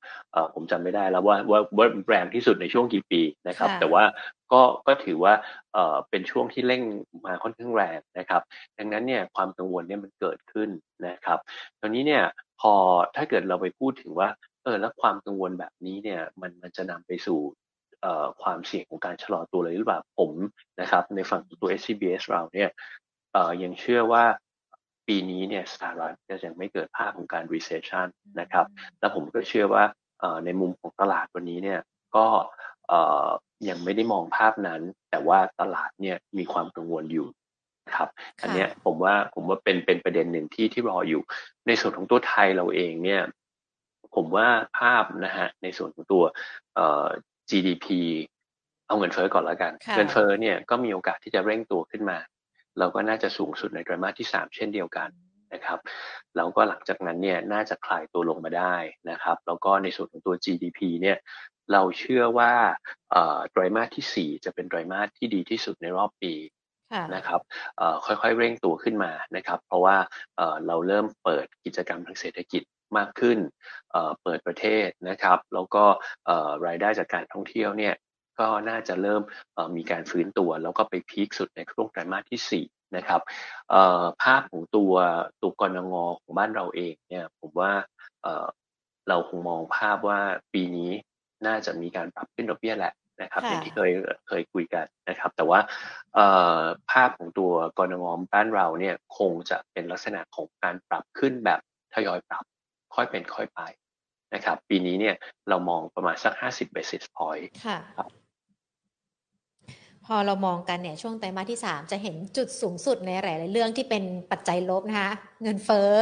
[0.54, 4.04] ผมจำไม่ได้แล้วว่าว่าว่าแรงที่สุดในช่วงกี่ปีนะครับค่ะแต่ว่า
[4.52, 5.34] ก็ก็ถือว่า
[5.72, 6.82] เอ่อเป็นช่วงที่เร่ง
[7.26, 8.42] มาค่อนข้างแรงนะครับ
[8.78, 10.68] ดังนั้นเนี่ยความกังวลเนี่ยมันเกิดขึ้น
[11.08, 11.38] นะครับ
[11.80, 12.22] ตอนนี้เนี่ย
[12.60, 12.74] พอ
[13.16, 14.28] ถ้าเกิดเราไปพูดถึงว่า
[14.64, 17.40] เออแล้วความกังวลแบบนี้เนี่ยมันมันจะนำไปสู่
[18.02, 20.32] เอ่อความเสี่ยงของการชะลอตัวเลยหรือเปล่าผม
[20.80, 22.70] นะครับในฝั่งตัว SCBS เราเนี่ย
[23.32, 24.24] เอ่อยังเชื่อว่า
[25.08, 28.06] ปีนี้เนี่ยสหรัฐจะยังไม่เกิดภาพของการ recession
[28.40, 28.66] นะครับ
[29.00, 29.84] แล้วผมก็เชื่อว่า
[30.20, 31.80] เอ่อในมุมของตลาดวันนี้เนี่ย
[32.16, 32.26] ก็
[32.88, 33.26] เอ่อ
[33.68, 37.28] ยังไม่ได้มองภาพนั้น แต่ว่าตลาดเนี่ยมีความกังวลอยู่
[37.86, 41.22] นะครับค่ะอันเนี้ยผมว่าผมว่าเป็นเป็นประเด็นหนึ่งที่ที่รออยู่
[41.66, 43.22] ในส่วนของตัวไทยเราเองเนี่ย
[44.14, 44.46] ผมว่า
[44.78, 46.24] ภาพนะฮะในส่วนของตัว
[46.74, 47.06] เอ่อ
[47.50, 47.86] GDP
[48.86, 52.18] เอาเงินเฟ้อก่อนแล้วกันค่ะเงินเฟ้อเนี่ยก็มีโอกาสที่จะเร่งตัวขึ้นมา
[52.78, 55.08] เราก็น่าจะสูงสุดในไตรมาสที่ 3 เช่นเดียวกัน
[55.54, 55.78] นะครับ
[56.36, 58.76] แล้วก็หลังจากนั้นเนี่ยน่าจะคลายตัวลงมาได้
[59.10, 61.18] นะครับแล้วก็ในส่วนของตัว GDP เนี่ย
[61.72, 62.52] เราเชื่อว่า
[63.12, 66.34] เอ่อไตรมาสที่ 4 จะเป็นไตรมาสที่ดีที่สุดในรอบปี
[66.92, 67.40] ค่ะนะครับ
[67.76, 69.96] เอ่อค่อยๆเร่งตัวขึ้นมานะครับ เพราะว่า
[70.36, 72.62] เอ่อเราเริ่มเปิดกิจกรรมทางเศรษฐกิจ
[72.96, 73.38] มากขึ้น
[73.92, 75.84] เอ่อเปิดประเทศนะครับ แล้วก็
[76.26, 77.94] เอ่อรายได้จากการท่องเที่ยวเนี่ย
[78.40, 79.22] ก็น่าจะเริ่ม
[79.54, 83.20] เอ่อมีการฟื้นตัว แล้วก็ไปพีคสุดในช่วงไตรมาสที่4นะครับ
[83.70, 84.92] เอ่อภาพของตัว
[85.42, 87.72] ตัวกรงของบ้านเราเองเนี่ยผมว่า
[88.22, 88.46] เอ่อ
[89.08, 90.20] เราคงมองภาพว่า
[90.54, 90.90] ปีนี้
[91.46, 93.90] น่าจะมีการปรับขึ้นดอกเบี้ยแหละนะครับค่ะอย่างที่เคย
[94.28, 95.60] เคยคุยกันนะครับ แต่ว่า
[96.14, 96.26] เอ่
[96.58, 96.62] อ
[96.92, 101.60] ภาพของตัวกรงงบ้านเราเนี่ยคงจะเป็นลักษณะของการปรับขึ้นแบบ
[101.94, 102.44] ทยอยปรับ
[102.94, 103.60] ค่อยเป็นค่อยไป
[104.34, 105.14] นะครับ ปีนี้เนี่ย
[105.48, 108.08] เรามองประมาณสัก 50 basis point ค่ะครับ
[110.06, 115.92] พอเรามองกันเนี่ยช่วงไตรมาสที่ 3 จะเห็นจุดสูงสุดในหลาย ๆ เรื่องที่เป็นปัจจัยลบนะคะเงินเฟ้อ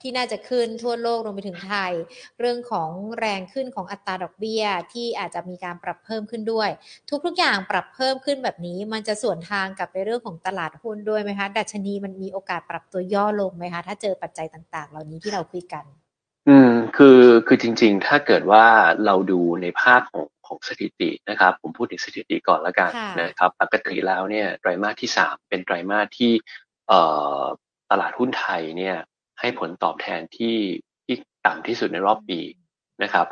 [0.00, 1.92] ที่น่าจะขึ้นทั่วโลกรวมไปถึงไทย
[2.40, 6.70] เรื่องของแรงขึ้นของอัตราดอกเบี้ยที่อาจจะมีการปรับเพิ่มขึ้นด้วย
[7.24, 15.84] ทุก ๆ อย่างปรับเพิ่มขึ้นแบบนี้ มันจะส่วนทางกับในเรื่องของตลาดหุ้นด้วยไหมคะดัชนีมันมีโอกาสปรับตัวย่อลงไหมคะถ้าเจอปัจจัยต่าง ๆ เหล่านี้ที่เราคุยกัน
[16.48, 18.64] อืมคือคือจริง ๆ ถ้าเกิดว่า
[19.04, 26.32] เราดูในภาพของ ของสถิตินะครับ ผมพูดถึงสถิติก่อนละกันค่ะนะครับ ปกติแล้วเนี่ยไตรมาสที่สามเป็นไตรมาสที่
[26.88, 27.00] เอ่
[27.40, 27.42] อ
[27.90, 28.96] ตลาดหุ้นไทยเนี่ย
[29.40, 30.56] ให้ผลตอบแทนที่
[31.04, 32.40] ที่ต่ำที่สุดในรอบปี
[33.02, 33.26] นะครับ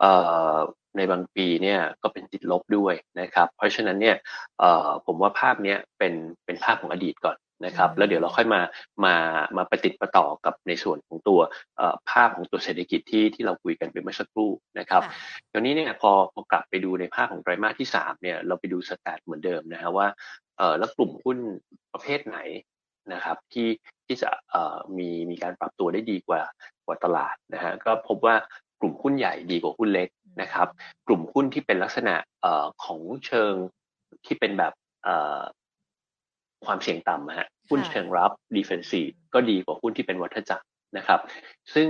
[0.00, 0.12] เอ่
[0.52, 0.56] อ
[0.96, 4.16] ในบางปีเนี่ยก็เป็นติดลบด้วยนะครับ เพราะฉะนั้นเนี่ย
[4.58, 6.14] เอ่อผมว่าภาพเนี้ยเป็น
[6.44, 8.60] เป็นภาพของอดีตก่อน นะครับ แล้วเดี๋ยวเราค่อยมา
[9.04, 9.14] มา
[9.56, 11.40] มาประติดประต่อกับในส่วนของตัว
[11.76, 15.14] เอ่อภาพของตัวเศรษฐกิจที่ที่เราคุยกันไปเมื่อสักครู่นะครับค่ะ
[15.52, 20.08] ตอนนี้เนี่ยพอพอกลับไปดูในภาพของไตรมาสที่สามเนี่ยเราไปดูสแตทเหมือนเดิมนะฮะว่า
[20.56, 21.38] เออแล้วกลุ่มหุ้น
[21.92, 22.38] ประเภทไหน
[23.12, 23.68] นะครับที่
[24.06, 26.42] ที่จะเอ่อมีมีการปรับตัวได้ดีกว่า
[26.86, 28.36] กว่าตลาดนะฮะก็พบว่า
[28.80, 30.08] กลุ่มหุ้นใหญ่ดีกว่าหุ้นเล็ก
[30.42, 30.68] นะครับ
[31.06, 33.54] กลุ่มหุ้นที่เป็นลักษณะเอ่อของเชิง
[34.26, 34.72] ที่เป็นแบบ
[35.04, 35.40] เอ่อ
[36.66, 41.20] ความเสี่ยงต่ำอะฮะหุ้นค่ะเชิงรับ defensive ก็ดีกว่าหุ้นที่เป็นวัฏจักรนะครับ
[41.74, 41.88] ซึ่ง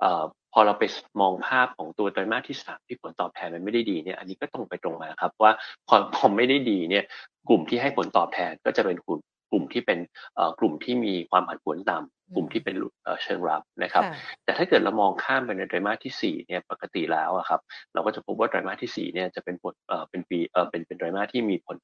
[0.00, 0.84] เอ่อพอเราไป
[1.20, 5.52] มองภาพของตัวไตรมาสที่สามที่ผลตอบแทนมันไม่ได้ดีเนี่ยอันนี้ก็ตรงไปตรงมาครับว่า
[5.88, 7.04] พอพอไม่ได้ดีเนี่ย
[7.48, 9.20] กลุ่มที่ให้ผลตอบแทนก็จะเป็นกลุ่ม
[9.50, 9.98] กลุ่มที่เป็น
[10.34, 17.60] เอ่อกลุ่มที่มีความผันผวนต่ำกลุ่มที่เป็นเอ่อเชิงรับนะครับค่ะแต่ถ้าเกิดเรามองข้ามไปในไตรมาสที่สี่เนี่ยปกติแล้วอะครับ
[17.94, 21.76] เราก็จะพบว่าไตรมาสที่สี่เนี่ยจะเป็นผลเอ่อเป็นปีเอ่อเป็นเป็นไตรมาสที่มีผล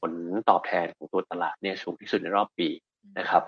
[0.00, 0.12] ผล
[0.48, 2.68] ตอบแทนของตัวตลาดเนี่ยสูงที่สุดในรอบปี
[3.18, 3.42] นะครับ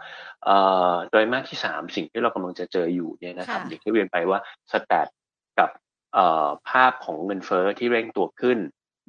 [0.45, 0.57] เอ่
[0.93, 4.39] อไตรมาสที่สามสิ่งที่เรากำลังจะเจออยู่เนี่ยนะครับค่ะอย่างที่เรียนไปว่า
[4.73, 5.09] สแตท
[5.59, 5.71] กับ
[6.15, 8.59] เอ่อภาพของเงินเฟ้อที่เร่งตัวขึ้น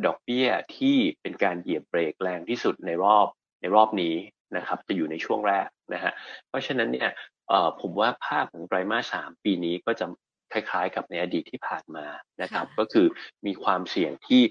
[0.06, 0.48] ดอกเบี้ย
[0.78, 3.28] ที่เป็นการเหยียบเบรกแรงที่สุดในรอบ
[3.62, 4.16] ในรอบนี้
[4.58, 6.12] นะครับจะอยู่ในช่วงแรกนะฮะ
[6.50, 7.10] เพราะฉะนั้นเนี่ย
[7.50, 10.06] เอ่อผมว่าภาพของไตรมาสสามปีนี้ก็จะ
[10.54, 12.06] คล้ายๆ กับในอดีตที่ผ่านมา
[12.42, 13.08] นะครับค่ะก็คือ
[13.46, 14.42] มีความเสี่ยงที่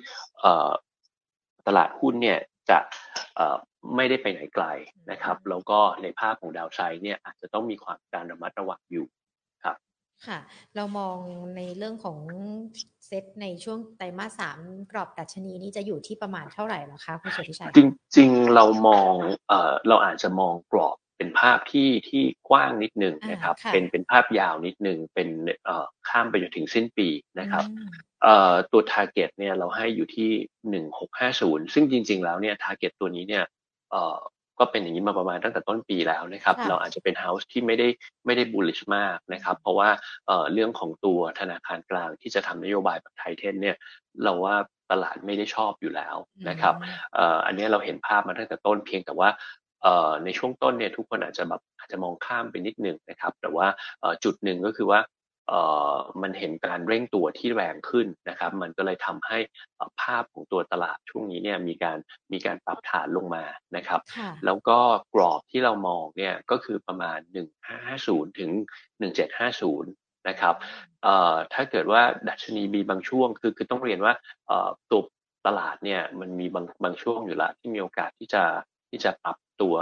[0.41, 0.71] เอ่อ
[1.67, 2.39] ตลาดหุ้นเนี่ย
[2.71, 2.79] จะ
[3.37, 3.57] เอ่อ
[3.97, 4.67] ไม่ได้ไปไหนไกล
[5.11, 9.07] นะครับ แล้วก็ในภาพของดาวไซด์เนี่ยอาจจะต้องมีความการระมัดระวังอยู่
[10.27, 10.39] ค่ะ
[10.77, 11.17] เรามอง
[11.57, 12.19] ในเรื่องของ
[13.07, 14.59] เซตในช่วงไตรมาสสาม
[14.93, 17.81] กรอบดัชนีนี้จะอยู่ที่ประมาณเท่าไหร่เหรอคะคุณสุทธิชัยจ
[18.17, 19.13] ริงๆเรามอง
[19.49, 25.29] เอ่อเราอาจจะมองกรอบเป็นภาพที่ที่กว้างนิดนึงนะครับอ่าค่ะเป็นเป็นภาพยาวนิดนึงเป็น
[25.65, 27.09] เอ่อข้ามไปจนถึงสิ้นปี
[27.39, 27.89] นะครับอืม
[28.23, 30.31] เอ่อตัว target เนี่ยเราให้อยู่ที่
[31.01, 33.45] 1650ซึ่งจริง ๆ แล้วเนี่ย target ตัวนี้เนี่ย
[33.91, 34.19] เอ่อ
[34.63, 37.89] ก็เป็นอย่างนี้มาประมาณตั้งแต่ต้นปีแล้วนะครับค่ะเราอาจจะเป็น house ที่ไม่ได้
[38.27, 39.89] ไม่ได้ bullish มากนะครับ เพราะว่า
[40.27, 43.77] เอ่อเรื่องของตัวธนาคารกลางที่จะทำนโยบายแบบไทเทนเนี่ย
[44.23, 44.57] เราว่า
[44.91, 46.17] ตลาดไม่ได้ชอบอยู่แล้ว
[46.49, 46.75] นะครับ
[47.15, 49.29] เอ่ออันนี้เราเห็นภาพมาตั้งแต่ต้นเพียงแต่ว่า
[49.83, 53.67] เอ่อในช่วงต้นเนี่ยทุกคนอาจจะแบบอาจจะมองข้ามไปนิดหนึ่งนะครับ แต่ว่า
[54.01, 55.01] เอ่อจุดหนึ่งก็คือว่า
[56.23, 59.39] มันเห็นการเร่งตัวที่แรงขึ้นนะครับ มันก็เลยทำให้
[60.01, 61.99] ภาพของตัวตลาดช่วงนี้เนี่ยมีการ
[62.33, 63.45] มีการปรับฐานลงมา
[63.77, 64.01] นะครับ
[64.45, 64.79] แล้วก็
[65.15, 67.19] กรอบที่เรามองเนี่ยก็คือประมาณ
[67.79, 68.51] 1550 ถึง
[69.21, 70.55] 1750 นะครับ
[71.53, 74.15] ถ้าเกิดว่าดัชนีมีบางช่วงคือคือต้องเรียนว่า
[74.91, 75.03] ตัว
[75.47, 78.43] ตลาดเนี่ยมันมีบางบางช่วงอยู่แล้วที่มีโอกาสที่จะ
[78.91, 79.75] ที่จะปรับ ตัว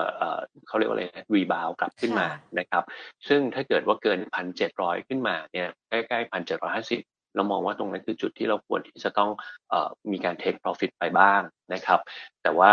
[0.68, 2.84] เขาเรียกว่าอะไรรีบาวกลับขึ้นมานะครับ
[3.28, 7.02] ซึ่งถ้าเกิดว่าเกินพันเจ็ดร้อยขึ้นมาเนี่ยใกล้ๆพันเจ็ดร้อยห้าสิบ
[7.34, 9.30] เรามองว่าตรงนั้นคือจุดที่เราควรที่จะต้อง
[9.72, 9.74] อ
[10.12, 11.42] มีการ take profit ไปบ้าง
[11.74, 12.00] นะครับ
[12.42, 12.72] แต่ว่า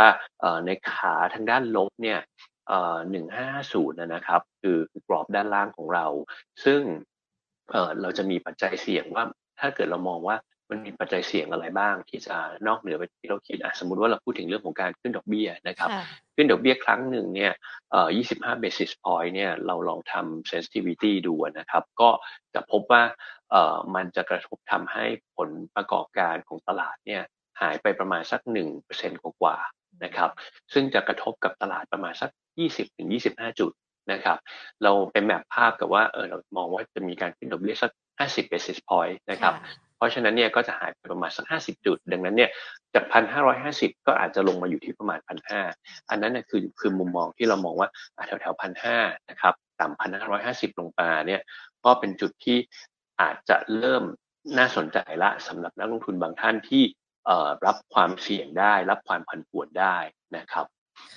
[0.65, 2.19] ในขาทางด้านลบเนี่ย
[3.11, 6.05] หนึ่งห้าศูนย์นะครับ คือกรอบด้านล่างของเรา
[6.65, 6.81] ซึ่ง
[8.01, 9.23] เราจะมีปัจจัยเสี่ยงว่า
[9.59, 10.37] ถ้าเกิดเรามองว่า
[10.69, 12.35] มันมีปัจจัยเสี่ยงอะไรบ้างที่จะ
[12.67, 15.89] นอกเหนือไปที่เราคิดอะสมมติว่าเราพูดถึงเรื่องของการขึ้นดอกเบี้ยนะครับ
[16.35, 17.53] ขึ้นดอกเบี้ยครั้งหนึ่งเนี่ย
[17.91, 18.07] เอ่อ
[18.55, 22.09] 25 basis point เนี่ยเราลองทำ sensitivity ดูนะครับ ก็
[22.53, 23.03] จะพบว่า
[23.51, 25.05] เอ่อมันจะกระทบทำให้
[25.37, 27.23] ผลประกอบการของตลาดเนี่ย
[27.61, 28.41] หายไปประมาณสัก
[28.83, 30.29] 1%กว่าๆนะครับ
[30.73, 32.31] ซึ่งจะกระทบกับตลาดประมาณสัก
[32.95, 33.71] 20-25 จุด
[34.11, 34.37] นะครับ
[34.83, 39.53] เราเป็นแบบภาพกับว่าเออเรามองว่าจะมีการขึ้นดอกเบี้ยสัก 50 basis point นะครับ
[39.97, 42.49] เพราะฉะนั้นเนี่ยก็จะหายไปประมาณสักห้าสิบจุด ดังนั้นเนี่ย
[42.93, 45.61] จากพันห้าร้อยห้าสิบก็อาจจะลงมาอยู่ที่ประมาณพันห้า
[46.09, 47.89] อันนั้นเนี่ยคือคือมุมมองที่เรามองว่า
[48.27, 48.97] แถวแถวพันห้า
[49.29, 51.41] นะครับ ต่ำพันห้าร้อยห้าสิบลงมาเนี่ย
[51.85, 52.57] ก็เป็นจุดที่
[53.21, 54.03] อาจจะเริ่ม
[54.57, 56.83] น่าสนใจละสำหรับนักลงทุนบางท่านที่
[57.65, 59.97] รับความเสี่ยงได้ รับความผันผวนได้
[60.37, 60.65] นะครับ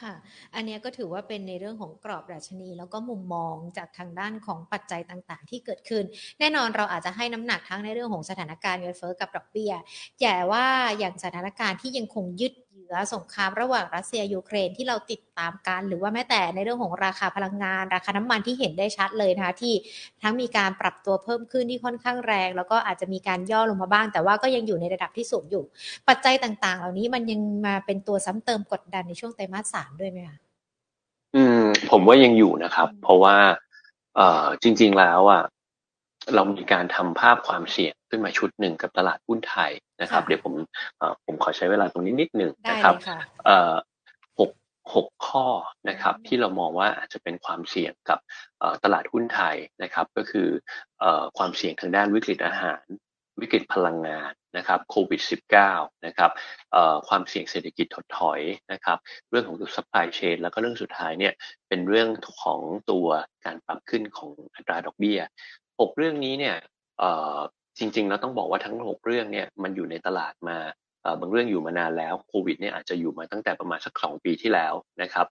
[0.00, 0.14] ค่ะ
[0.54, 6.04] อันนี้ก็ถือว่าเป็นในเรื่องของกรอบราชนี แล้วก็มุมมองจากทางด้านของปัจจัยต่างๆ ที่เกิดขึ้น
[6.40, 9.72] แน่นอนเราอาจจะให้น้ำหนักทั้งในเรื่องของสถานการณ์เงินเฟ้อกับดอกเบี้ย
[10.20, 10.66] แต่ว่า
[10.98, 12.52] อย่างสถานการณ์ที่ยังคงยึด
[12.98, 19.74] อสงครามระหว่างรัสเซียยูเครนที่เราติดตามกัน หรือว่าแม้แต่ในเรื่องของราคาพลังงาน ราคาน้ำมันที่เห็นได้ชัดเลยนะคะที่
[20.22, 25.64] ทั้งมีการปรับตัวเพิ่มขึ้นที่ค่อนข้างแรง แล้วก็อาจจะมีการย่อลงมาบ้าง แต่ว่าก็ยังอยู่ในระดับที่สูงอยู่
[26.08, 30.38] ปัจจัยต่างๆ เหล่านี้มันยังมาเป็นตัวซ้ำเติมกดดันในช่วงไตรมาสสามด้วยไหมคะ
[31.36, 33.36] อืม ผมว่ายังอยู่นะครับ เพราะว่า
[34.16, 35.42] เอ่อจริง ๆแล้วอะ
[36.34, 39.70] เรามีการทำภาพความเสี่ยง ขึ้นมาชุดหนึ่งกับตลาดหุ้นไทย
[40.00, 40.54] นะครับ เดี๋ยวผม
[41.24, 42.94] ผมขอใช้เวลาตรงนี้นิดหนึ่งนะครับ
[44.38, 44.50] หก
[44.94, 45.46] หกข้อ
[45.88, 48.18] นะครับที่เรามองว่าอาจจะเป็นความเสี่ยงกับ
[48.84, 50.48] ตลาดหุ้นไทยนะครับ ก็คือ
[51.38, 52.82] ความเสี่ยงทางด้านวิกฤตอาหาร
[53.40, 55.22] วิกฤตพลังงานนะครับโควิด
[55.62, 56.30] -19 นะครับ
[57.08, 58.40] ความเสี่ยงเศรษฐกิจถดถอย
[58.72, 58.98] นะครับ
[59.30, 61.32] เรื่องของตัว supply chain แล้วก็เรื่องสุดท้ายเนี่ย
[61.68, 62.08] เป็นเรื่อง
[62.42, 63.06] ของตัว
[63.44, 65.20] การปรับขึ้นของอัตราดอกเบี้ย
[65.80, 66.56] หกเรื่องนี้เนี่ย
[67.78, 70.58] จริงๆเราต้องบอกว่าทั้งหกเรื่องเนี่ยมันอยู่ในตลาดมา
[71.20, 75.26] บางเรื่องอยู่มานานแล้วโควิดเนี่ยอาจจะอยู่มาตั้งแต่ประมาณสักสองปีที่แล้วนะครับ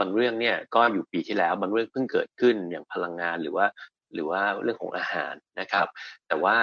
[0.00, 3.66] บางเรื่องเนี่ยก็อยู่ปีที่แล้ว บางเรื่องเพิ่งเกิดขึ้นอย่างพลังงานหรือว่า
[4.14, 5.86] หรือว่าเรื่องของอาหารนะครับ
[6.28, 6.56] แต่ว่า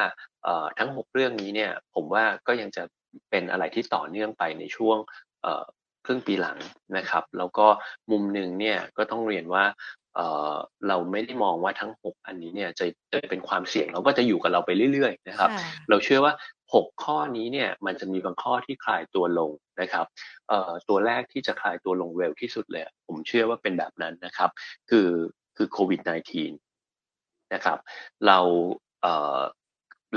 [0.80, 2.84] ทั้งหกเรื่องนี้เนี่ยผมว่าก็ยังจะ
[3.30, 4.98] เป็นอะไรที่ต่อเนื่องไปในช่วง
[6.06, 6.58] ครึ่งปีหลัง
[6.98, 7.68] นะครับ แล้วก็
[8.12, 9.64] มุมหนึ่งเนี่ยก็ต้องเรียนว่า
[10.88, 15.50] เราไม่ได้มองว่าทั้ง 6 อันนี้เนี่ยจะจะเป็นความเสี่ยงเราก็จะอยู่กับเราไปเรื่อยๆนะครับ
[15.90, 16.34] เราเชื่อว่า
[16.74, 20.06] 6 ข้อนี้เนี่ยมันจะมีบางข้อที่คลายตัวลงนะครับ
[20.90, 24.50] ตัวแรกที่จะคลายตัวลงเร็วที่สุดเลย ผมเชื่อว่าเป็นแบบนั้นนะครับ
[24.90, 25.10] คือ
[25.58, 26.02] คือโควิด
[26.78, 27.78] -19 นะครับ
[28.28, 28.40] เรา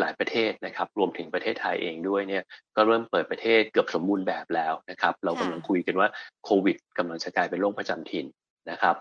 [0.01, 2.45] หลายประเทศนะครับรวมถึงประเทศไทยเองด้วยเนี่ย
[2.77, 6.09] ก็เริ่มเปิดประเทศเกือบสมบูรณ์แบบแล้วนะครับ เรากำลังคุยกันว่า
[6.45, 8.27] โควิดกำลังจะกลายเป็นโรคประจำถิ่น
[8.71, 8.97] นะครับ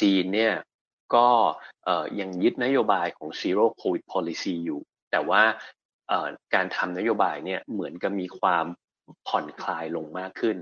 [0.00, 0.52] จีนเนี่ย
[1.14, 1.28] ก็
[2.20, 5.42] ยังยึดนโยบายของ zero covid policy อยู่ แต่ว่า
[6.54, 8.66] การทำนโยบายเนี่ยเหมือนกับมีความ
[9.28, 10.56] ผ่อนคลายลงมากขึ้น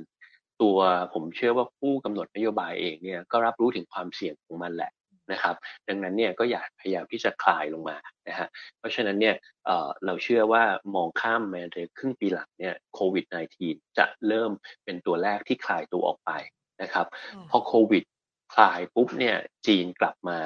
[0.63, 0.79] ตัว
[1.15, 4.91] ผมเชื่อว่าผู้กำหนดนโยบายเองเนี่ยก็รับรู้ถึงความเสี่ยงของมันแหละ
[5.33, 5.57] นะครับ
[5.89, 7.97] ดังนั้นเนี่ยก็อยากพยายามที่จะคลายลงมา
[8.29, 8.49] นะฮะ
[8.79, 9.37] เพราะฉะนั้นเนี่ย
[10.05, 10.63] เราเชื่อว่า
[10.95, 13.25] มองข้ามมาในครึ่งปีหลังเนี่ยโควิด
[13.63, 14.51] -19 จะเริ่ม
[14.85, 16.31] เป็นตัวแรกที่คลายตัวออกไป
[16.83, 17.07] นะครับ
[17.51, 18.05] พอโควิด
[18.55, 19.37] คลายปุ๊บเนี่ย
[19.67, 20.39] จีนกลับมา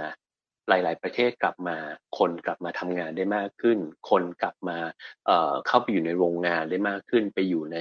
[0.68, 1.76] หลาย ๆ ประเทศกลับมา
[2.18, 3.78] คนกลับมาทำงานได้มากขึ้น
[4.10, 4.78] คนกลับมา
[5.26, 7.78] เเข้าไปอยู่ในโรงงานได้มากขึ้น ไปอยู่ใน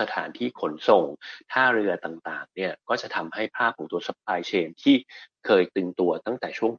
[0.00, 1.04] สถานที่ขนส่ง
[1.52, 4.96] ท่าเรือต่าง ๆ เนี่ยก็จะทำให้ภาพของตัว supply chain ที่
[5.46, 6.72] เคยตึงตัวตั้งแต่ช่วง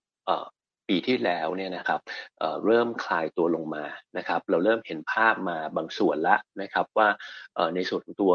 [0.92, 2.00] ปีที่แล้วเนี่ยนะครับ
[2.40, 3.86] เเริ่มคลายตัวลงมา
[4.18, 7.08] นะครับ เราเริ่มเห็นภาพมาบางส่วนละนะครับว่า
[7.76, 8.32] ในส่วนของตัว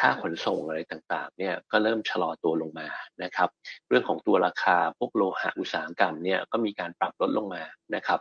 [0.00, 2.88] ค่าขนส่งอะไรต่างๆเนี่ยก็เริ่มชะลอตัวลงมา
[3.24, 3.48] นะครับ
[3.88, 7.62] เรื่องของตัวราคาพวกโลหะอุตสาหกรรมเนี่ยก็มีการปรับลดลงมา
[7.94, 8.20] นะครับ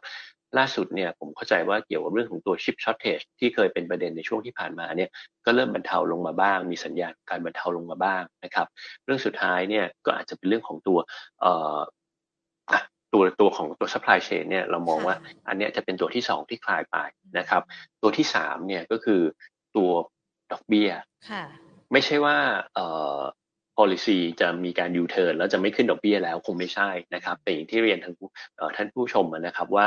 [0.58, 5.10] ล่าสุดเนี่ยผมเข้าใจว่าเกี่ยวกับเรื่องของตัวชิปช็อตเทจที่เคยเป็นประเด็นในช่วงที่ผ่านมาเนี่ย
[5.46, 8.68] ก็เริ่มบรรเทาลงมาบ้าง มีสัญญาณการบรรเทาลงมาบ้างนะครับ
[9.06, 11.00] เรื่องสุดท้ายเนี่ยก็อาจจะเป็นเรื่องของตัว
[13.14, 15.16] ตัวตัวของตัว supply chain เนี่ยเรามองว่า
[15.48, 16.98] อันเนี้ยจะเป็นตัวที่สองที่คลายไป
[17.38, 17.62] นะครับ
[18.02, 19.22] ตัวที่สามเนี่ยก็คือ
[19.76, 19.92] ตัว
[20.52, 20.90] ดอกเบี้ย
[21.92, 22.36] ไม่ใช่ว่า
[22.74, 22.86] เอ่
[23.18, 23.20] อ
[23.78, 28.16] policy จะมีการ U turn แล้วจะไม่ขึ้นดอกเบี้ยแล้วคงไม่ใช่นะครับแต่อย่างที่เรียนทาง
[28.76, 29.86] ท่านผู้ชมนะครับว่า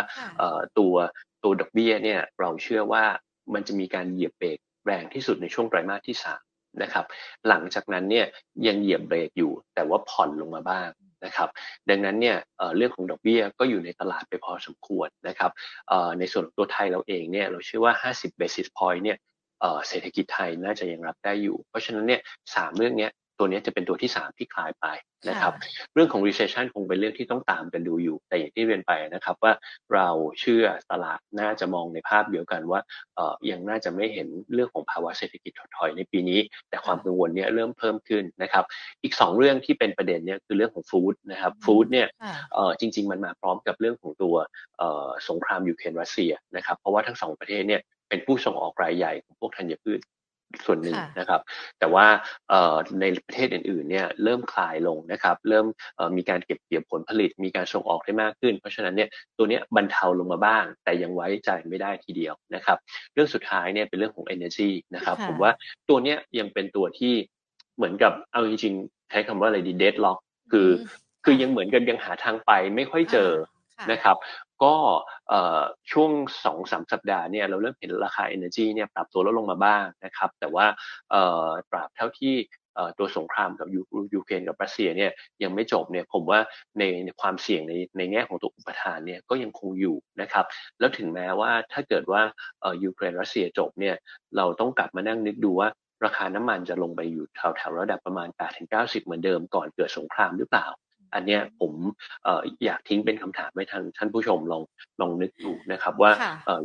[0.78, 0.94] ตัว
[1.44, 3.04] ตัวดอกเบี้ยเนี่ยเราเชื่อว่า
[3.54, 6.42] มันจะมีการเหยียบเบรกแรงที่สุดในช่วงไตรมาสที่สาม
[6.82, 7.04] นะครับ
[7.48, 8.26] หลังจากนั้นเนี่ย
[8.66, 10.88] ยังเหยียบเบรกอยู่ แต่ว่าผ่อนลงมาบ้าง
[11.24, 11.48] นะครับ
[11.90, 12.36] ดังนั้นเนี่ย
[12.76, 15.50] เรื่องของดอกเบี้ยก็อยู่ในตลาดไปพอสมควรนะครับ
[16.18, 19.18] ในส่วนตัวไทยเราเองเนี่ยเราเชื่อว่า 50 basis point เนี่ย
[19.88, 22.20] เศรษฐกิจไทยน่าจะยังรับได้อยู่ เพราะฉะนั้นเนี่ย
[22.54, 23.08] สามเรื่องนี้
[23.42, 24.86] ตัวนี้จะเป็นตัวที่สามที่คลายไป
[25.28, 25.52] นะครับ
[25.94, 29.52] เรื่องของ recession คงเป็นเรื่องที่ต้องตามกันดูอยู่ แต่อย่างที่เรียนไปนะครับว่า
[29.94, 30.08] เรา
[30.40, 32.80] เชื่อตลาดน่าจะมองในภาพเดียวกันว่า
[33.14, 38.64] เอ่อยังน่าจะไม่เห็นเรื่องของภาวะเศรษฐกิจถดถอยในปีนี้ แต่ความกังวลเนี่ยเริ่มเพิ่มขึ้นนะครับ
[39.02, 42.08] อีก 2 เรื่องที่เป็นประเด็นเนี่ยคือเรื่องของฟู้ดนะครับฟู้ดเนี่ย
[42.54, 44.34] เอ่อจริง ๆ มันมาพร้อมกับเรื่องของตัว
[44.78, 50.00] เอ่อสงครามยูเครนรัสเซียนะครับเพราะว่าทั้งสองประเทศเนี่ยเป็นผู้ส่งออกรายใหญ่ของพวกธัญพืช
[50.66, 51.40] ส่วนหนึ่งนะครับ
[51.78, 52.06] แต่ว่า
[53.00, 55.66] ในประเทศอื่นๆเนี่ยเริ่มคลายลงนะครับ เริ่ม
[56.16, 62.78] มีการเก็บเกี่ยวผลผลิต มีการส่งออกได้มากขึ้น เพราะฉะนั้นเนี่ยตัวนี้บรรเทาลงมาบ้าง แต่ยังไว้ใจไม่ได้ทีเดียวนะครับ
[63.14, 65.52] เรื่องสุดท้ายเนี่ยเป็นเรื่องของ energy นะครับ ผมว่า
[65.88, 67.14] ตัวนี้ยังเป็นตัวที่
[67.76, 70.18] เหมือนกับเอาจริงๆใช้คำว่าอะไรดี deadlock
[70.52, 70.68] คือ
[71.24, 73.30] คือยังเหมือนกันยังหาทางไปไม่ค่อยเจอ
[73.92, 74.16] นะครับ
[74.64, 74.74] ก็
[75.92, 76.10] ช่วง
[76.44, 80.66] สองสามสัปดาห์เนี่ยเราเริ่มเห็นราคา Energy เนี่ยปรับตัวลดลงมาบ้างนะครับ แต่ว่า
[81.72, 82.34] ปรับเท่าที่
[82.98, 83.68] ตัวสงครามกับ
[84.14, 85.10] ยูเครนกับรัสเซียเนี่ย
[85.42, 86.40] ยังไม่จบเนี่ยผมว่า
[86.78, 86.84] ใน
[87.20, 90.44] ความเสี่ยงในในแง่ของตัวอุปทานเนี่ยก็ยังคงอยู่นะครับ
[90.78, 92.22] แล้วถึงแม้ว่าถ้าเกิดว่า
[92.84, 93.94] ยูเครนรัสเซียจบเนี่ย
[94.36, 95.68] เราต้องกลับมานั่งนึกดูว่า
[96.04, 98.28] ราคาน้ำมันจะลงไปอยู่แถวๆระดับประมาณ
[98.66, 100.66] 8-90 เหมือนเดิมก่อนเกิดสงครามหรือเปล่า
[101.14, 101.72] อันเนี้ยผม
[102.26, 102.28] อ
[102.64, 104.62] อยากทิ้งเป็นคำถามให้ทางท่านผู้ชมลอง
[105.00, 106.12] ลองนึกดูนะครับว่า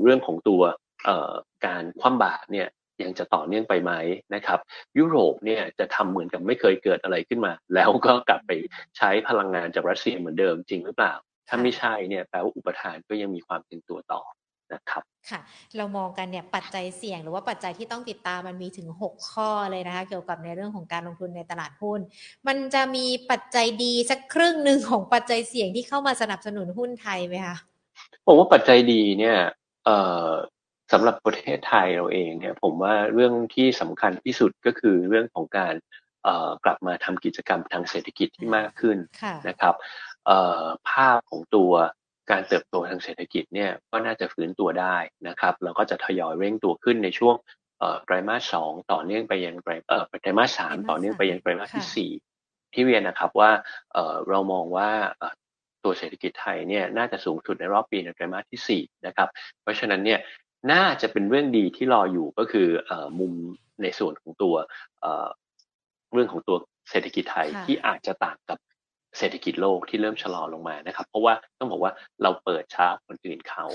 [0.02, 0.62] เรื่องของตัว
[1.66, 2.68] การคว่ำบาตรเนี่ย
[3.04, 3.92] ยังจะต่อเนื่องไปไหม
[4.36, 4.60] นะครับ
[4.98, 8.52] ยุโรปเนี่ยจะทำเหมือนกับไม่เคยเกิดอะไรขึ้นมา แล้วก็กลับไป
[8.98, 11.14] ใช้พลังงานจากรัสเซียเหมือนเดิมจริงหรือเปล่า
[11.50, 14.22] ถ้าไม่ใช่เนี่ยแปลว่าอุปทานก็ยังมีความเป็นตัวต่อ
[14.74, 15.40] นะครับค่ะ
[15.78, 22.00] เรามองกันเนี่ยปัจจัยเสี่ยงหรือว่าปัจจัยที่ต้องติดตามมันมีถึง 6 ข้อเลยนะคะ เกี่ยวกับในเรื่องของการลงทุนในตลาดหุ้น
[22.48, 27.58] มันจะมีปัจจัยดีสักครึ่งหนึ่งของปัจจัยเสี่ยงที่เข้ามาสนับสนุนหุ้นไทยไหมคะ
[28.26, 29.38] ผมว่าปัจจัยดีเนี่ย
[29.86, 30.30] เอ่อ
[30.92, 35.76] สำหรับประเทศไทยเราเองเนี่ย ผมว่าเรื่องที่สำคัญที่สุดก็คือเรื่องของการ
[36.64, 38.98] กลับมาทำกิจกรรมทางเศรษฐกิจที่มากขึ้น
[39.48, 39.76] นะครับ
[40.92, 41.72] ภาพของตัว
[42.32, 47.36] การเติบโตทางเศรษฐกิจเนี่ยก็น่าจะฟื้นตัวได้นะครับแล้วก็จะทยอยเร่งตัวขึ้นในช่วง
[48.04, 49.72] ไตรมาสสองต่อเนื่องไปยังไตร
[50.22, 52.12] ไตรมาสสามต่อเนื่องไปยังไตรมาสที่สี่
[52.74, 53.52] ที่เรียนนะครับว่า
[54.30, 54.90] เรามองว่า
[55.84, 59.30] ตัวเศรษฐกิจไทยเนี่ยน่าจะสูงสุดในรอบปีในไตรมาสที่สี่นะครับ
[59.62, 60.20] เพราะฉะนั้นเนี่ย
[60.72, 62.68] น่าจะเป็นเรื่องดีที่รออยู่ก็คือ
[63.20, 63.34] มุม
[63.82, 64.56] ในส่วนของตัว
[66.14, 66.58] เรื่องของตัว
[66.90, 68.58] เศรษฐกิจไทยที่อาจจะต่างกับ
[69.18, 71.92] เศรษฐกิจโลกที่เริ่มชะลอลงมานะครับ เพราะว่าต้องบอกว่า
[72.22, 73.66] เราเปิดช้าคนอื่นเขา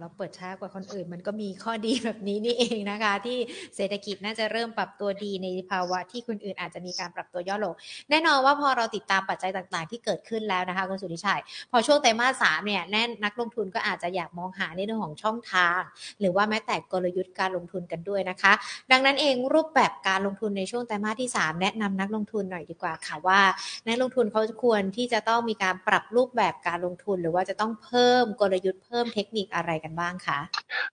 [0.00, 3.38] เราเปิดช้ากว่าคนอื่น มันก็มีข้อดีแบบนี้นี่เองนะคะ ที่
[3.76, 7.74] เศรษฐกิจน่าจะเริ่มปรับตัวดีในภาวะที่คนอื่นอาจจะมีการปรับตัวย่อลง
[8.10, 11.40] แน่นอนว่าพอเราติดตามปัจจัยต่างๆ ที่เกิดขึ้นแล้วนะคะคุณสุริชัย
[11.70, 15.80] พอช่วงไตรมาสสามเนี่ยแน่นักลงทุนก็อาจจะอยากมองหาในเรื่องของช่องทาง
[16.20, 18.52] หรือว่าแม้แต่กลยุทธ์การลงทุนกันด้วยนะคะ
[18.92, 23.40] ดังนั้นเองรูปแบบการลงทุนในช่วงไตรมาสที่ 3 แนะนำนักลงทุนหน่อยดีกว่าค่ะว่า
[23.88, 30.38] นักลงทุนเขาควรที่จะต้องมีการปรับรูปแบบการลงทุน หรือว่าจะต้องเพิ่มกลยุทธ์เพิ่มเทคนิคอะไรกันบ้างคะ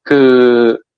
[0.07, 0.33] คือ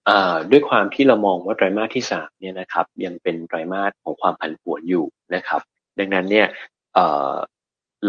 [0.09, 0.11] อ
[0.51, 5.61] ด้วยความที่เรามองว่าไตรมาสที่สามเนี่ยนะครับยังเป็นไตรมาสของความผันผวนอยู่นะครับ
[5.99, 6.47] ดังนั้นเนี่ย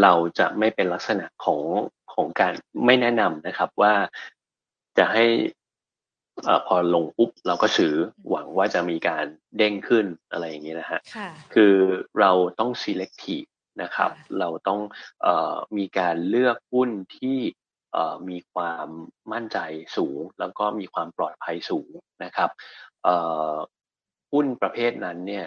[0.03, 1.63] เราจะไม่เป็นลักษณะของ
[2.15, 2.53] ของการ
[2.85, 3.95] ไม่แนะนำนะครับว่า
[4.99, 5.25] จะให้
[6.47, 7.95] อพอลงปุ๊บเราก็ซื้อ
[8.31, 11.01] หวังว่าจะมีการเด้งขึ้นอะไรอย่างนี้นะฮะ
[11.55, 11.75] คือ
[12.21, 13.49] เราต้อง selective
[13.83, 14.81] นะครับ เราต้อง
[15.27, 15.29] อ
[15.77, 17.39] มีการเลือกหุ้นที่
[18.29, 18.89] มีความ
[19.33, 19.59] มั่นใจ
[19.97, 21.91] สูง แล้วก็มีความปลอดภัยสูง
[22.25, 22.51] นะครับ
[24.33, 25.47] หุ้นประเภทนั้นเนี่ย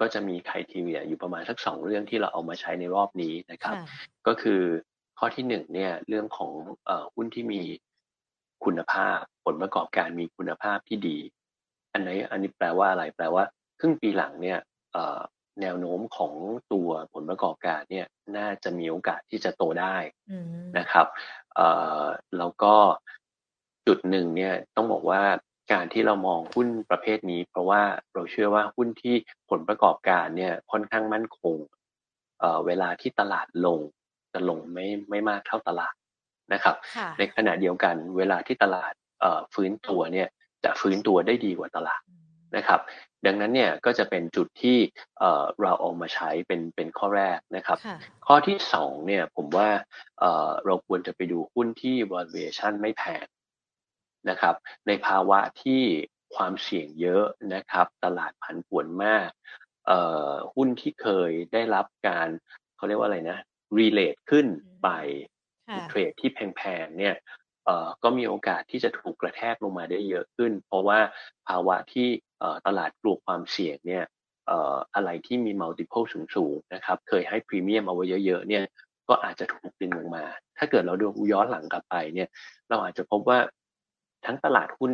[0.00, 3.74] ก็จะมีคุณทีเรียอยู่ประมาณสักสองเรื่องที่เราเอามาใช้ในรอบนี้นะครับ
[4.26, 4.62] ก็คือ
[5.18, 6.52] ข้อที่หนึ่งเนี่ยเรื่องของ
[7.14, 7.62] หุ้นที่มี
[8.64, 11.18] คุณภาพ ผลประกอบการมีคุณภาพที่ดี
[11.92, 13.44] อันนี้อันนี้แปลว่าอะไรแปลว่า
[13.80, 14.58] ครึ่งปีหลังเนี่ย
[15.62, 16.34] แนวโน้มของ
[16.72, 19.96] ตัวผลประกอบการเนี่ยน่าจะมีโอกาสที่จะโตได้
[20.78, 21.06] นะครับ
[22.38, 22.74] แล้วก็
[23.86, 25.22] จุดหนึ่งเนี่ยต้องบอกว่า
[25.72, 27.82] การที่เรามองหุ้นประเภทนี้ เพราะว่า
[28.14, 29.14] เราเชื่อว่าหุ้นที่
[29.50, 31.56] ผลประกอบการเนี่ยค่อนข้างมั่นคง
[32.40, 33.80] เเวลาที่ตลาดลง
[34.32, 35.94] จะลงไม่ไม่มากเท่าตลาด
[36.52, 40.28] นะครับค่ะในขณะเดียวกันเวลาที่ตลาดเอ่อฟื้นตัวเนี่ย
[40.64, 42.00] จะฟื้นตัวได้ดีกว่าตลาด
[42.56, 42.80] นะครับ
[43.26, 44.78] ดังนั้นเนี่ยก็จะเป็นจุดที่
[45.18, 49.68] เอ่อเราเอามาใช้เป็นเป็นข้อแรกนะครับค่ะข้อที่สองเนี่ยผมว่า
[50.20, 53.26] เอ่อเราควรจะไปดูหุ้นที่ valuation ไม่แพง
[54.30, 54.54] นะครับ
[54.86, 55.82] ในภาวะที่
[56.34, 59.28] ความเสี่ยงเยอะนะครับ ตลาดผันผวนมาก
[59.86, 62.28] เอ่อหุ้นที่เคยได้รับการ
[62.76, 63.38] เขาเรียกว่าอะไรนะ
[63.78, 64.46] relate ขึ้น
[64.82, 64.88] ไป
[65.68, 67.14] ค่ะเทรดที่แพงๆเนี่ย
[67.64, 70.98] เอ่อก็มีโอกาสที่จะถูกกระแทกลงมาได้เยอะขึ้น เพราะว่า
[71.48, 72.27] ภาวะที่เอ่อ
[72.66, 74.04] ตลาดกลัวความเสี่ยงเนี่ย
[74.46, 78.64] เอ่ออะไรที่มี multiple สูงๆนะครับเคยให้พรีเมียมเอาไว้เยอะๆเนี่ย
[79.08, 80.24] ก็อาจจะถูกดึงลงมา
[80.58, 82.28] ถ้าเกิดเราดูย้อนหลังกลับไปเนี่ย
[82.68, 83.38] เราอาจจะพบว่า
[84.26, 84.92] ทั้งตลาดหุ้น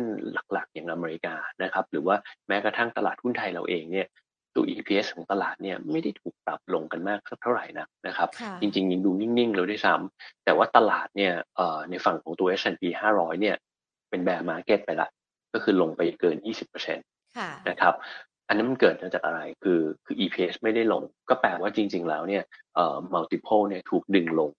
[0.51, 2.15] หลักๆ อย่างอเมริกานะครับหรือว่า
[2.47, 4.07] แม้กระทั่งตลาดหุ้นไทยเราเองเนี่ย
[4.55, 12.83] ตัว EPS ของตลาดเนี่ยไม่ได้ถูกปรับลงกันมากสักเท่าไหร่นักนะครับค่ะจริงๆยังดูนิ่งๆเลยด้วยซ้ำแต่ว่าตลาดเนี่ยเอ่อในฝั่งของตัว S&P
[13.15, 13.55] 500 เนี่ย
[14.09, 15.09] เป็น bear market ไปละ
[15.53, 17.93] ก็คือลงไปเกิน 20% ค่ะ นะครับ
[18.47, 22.43] อันนั้นมันเกิดมาจากอะไร คือคือ EPS ไม่ได้ลง ก็แปลว่าจริง ๆ แล้วเนี่ย
[22.75, 24.51] เอ่อ multiple เนี่ยถูกดึงลง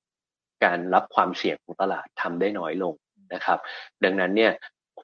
[0.64, 2.94] การรับความเสี่ยงของตลาดทำได้น้อยลง
[3.34, 3.58] นะครับ
[4.04, 4.52] ดังนั้นเนี่ย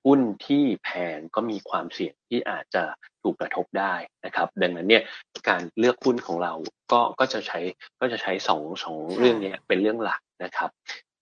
[0.03, 2.85] หุ้นที่แพงก็มีความเสี่ยงที่อาจจะ
[3.23, 5.03] ถูกกระทบได้นะครับ ดังนั้นเนี่ย
[5.49, 6.53] การเลือกหุ้นของเรา
[6.93, 7.59] ก็ก็จะใช้
[8.01, 10.71] ก็จะใช้สองสองค่ะเรื่องเนี้ยเป็นเรื่องหลักนะครับ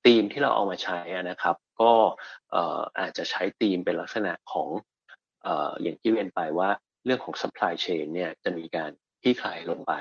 [0.04, 1.92] ธีมที่เราเอามาใช้อะนะครับ ก็
[2.50, 6.68] เอ่ออาจจะใช้ธีมเป็นลักษณะของเอ่ออย่างที่เรียนไปว่า
[7.04, 8.90] เรื่องของ supply chain เนี่ยจะมีการ
[9.22, 9.94] คลี่คลายลงไป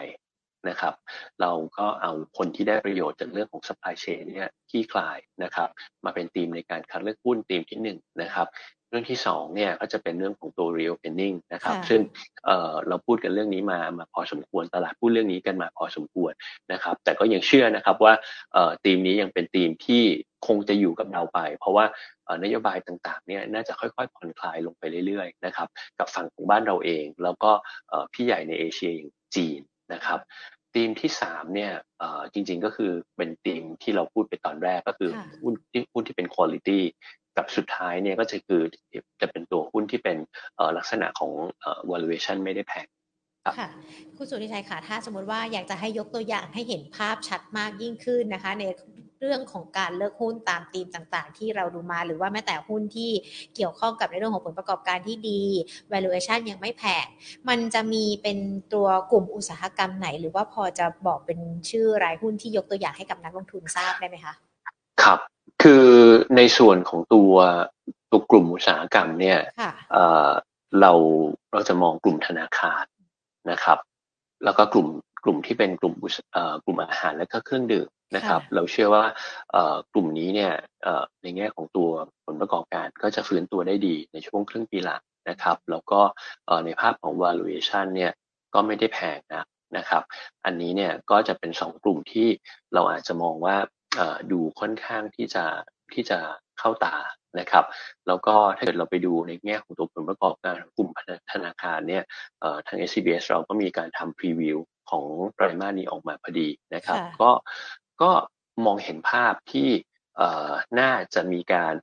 [0.70, 0.94] นะครับ
[1.42, 5.70] เราก็เอาคนที่ได้ประโยชน์จากเรื่องของ supply chain เนี่ยคลี่คลายนะครับ
[6.06, 8.48] มาเป็นธีมในการคัดเลือกหุ้นธีมที่หนึ่งนะครับ
[8.90, 12.02] เรื่องที่สองเนี่ยก็จะเป็นเรื่องของตัว reopening นะครับค่ะซึ่ง
[12.46, 16.34] เอ่อเราพูดกันเรื่องนี้มามาพอสมควรตลาดพูดเรื่องนี้กันมาพอสมควร
[16.72, 18.14] นะครับ แต่ก็ยังเชื่อนะครับว่า
[18.54, 20.04] เอ่อธีมนี้ยังเป็นธีมที่
[20.48, 21.86] คงจะอยู่กับเราไป เพราะว่า
[22.26, 25.68] เอ่อนโยบายต่างๆเนี่ยน่าจะค่อยๆผ่อนคลายลงไปเรื่อยๆนะครับ
[26.00, 27.52] กับฝั่งของบ้านเราเอง แล้วก็
[27.90, 29.60] เอ่อพี่ใหญ่ในเอเชียอย่างจีน
[29.94, 30.20] นะครับ
[30.74, 36.80] ธีมที่สามเนี่ยเอ่อจริงๆก็คือเป็นธีมที่เราพูดไปตอนแรกก็คือค่ะหุ้นที่หุ้นที่เป็น quality
[37.38, 38.62] กับสุดท้ายเนี่ยก็จะคือ
[39.22, 40.18] จะเป็นตัวหุ้นที่เป็น
[40.56, 42.88] เอ่อลักษณะของเอ่อ valuation ไม่ได้แพง
[43.46, 43.70] ครับค่ะ
[44.18, 48.64] คุณสุทธิชัยค่ะ ถ้าสมมติว่าอยากจะให้ยกตัวอย่างให้เห็นภาพชัดมากยิ่งขึ้นนะคะ ใน
[49.22, 53.12] เรื่องของการเลือกหุ้นตามธีมต่างๆ ที่เราดูมาหรือว่าแม้แต่หุ้นที่
[53.56, 55.42] เกี่ยวข้องกับในเรื่องของผลประกอบการที่ดี
[55.92, 57.06] valuation ยังไม่แพง
[57.50, 58.38] มันจะมีเป็น
[58.74, 64.34] ตัวกลุ่มอุตสาหกรรมไหน หรือว่าพอจะบอกเป็นชื่อรายหุ้นที่ยกตัวอย่างให้กับนักลงทุนทราบได้ไหมคะ
[65.04, 65.20] ครับ
[65.62, 65.88] คือ
[66.36, 67.34] ในส่วนของตัว
[68.12, 70.30] ตัวกลุ่มอุตสาหกรรมเนี่ยค่ะเอ่อ
[70.82, 70.92] เรา
[71.52, 72.84] เราจะมองกลุ่มธนาคาร
[73.52, 73.78] นะครับ
[74.44, 74.88] แล้วก็กลุ่ม
[75.24, 79.06] กลุ่มที่เป็นกลุ่มอุตสเอ่อกลุ่มอาหารและก็เครื่องดื่มนะครับค่ะเราเชื่อว่า
[79.52, 80.54] เอ่อกลุ่มนี้เนี่ย
[80.84, 81.90] เอ่อในแง่ของตัว
[82.26, 86.02] ผลประกอบการก็จะฟื้นตัวได้ดีในช่วงครึ่งปีหลังนะครับ แล้วก็
[86.46, 88.12] เอ่อในภาพของ valuation เนี่ย
[88.54, 89.44] ก็ไม่ได้แพงนะ
[89.78, 90.04] นะครับ
[90.46, 92.28] อันนี้เนี่ยก็จะเป็นสองกลุ่มที่
[92.74, 93.56] เราอาจจะมองว่า
[93.96, 95.46] เอ่อดูค่อนข้างที่จะ
[95.94, 96.20] ที่จะ
[96.60, 96.96] เข้าตา
[97.40, 97.66] นะครับ
[98.08, 100.90] แล้วก็ถ้าเกิดเราไปดูในแง่ของตัวผลประกอบการของกลุ่ม
[101.32, 102.04] ธนาคารเนี่ย
[102.42, 104.58] เอ่อทาง SCBS เราก็มีการทำพรีวิว
[104.90, 107.32] ของไตรมาสนี้ออกมาพอดีนะครับค่ะก็
[108.02, 108.12] ก็
[108.66, 109.70] มองเห็นภาพที่
[110.18, 111.76] เอ่อน่าจะมีการ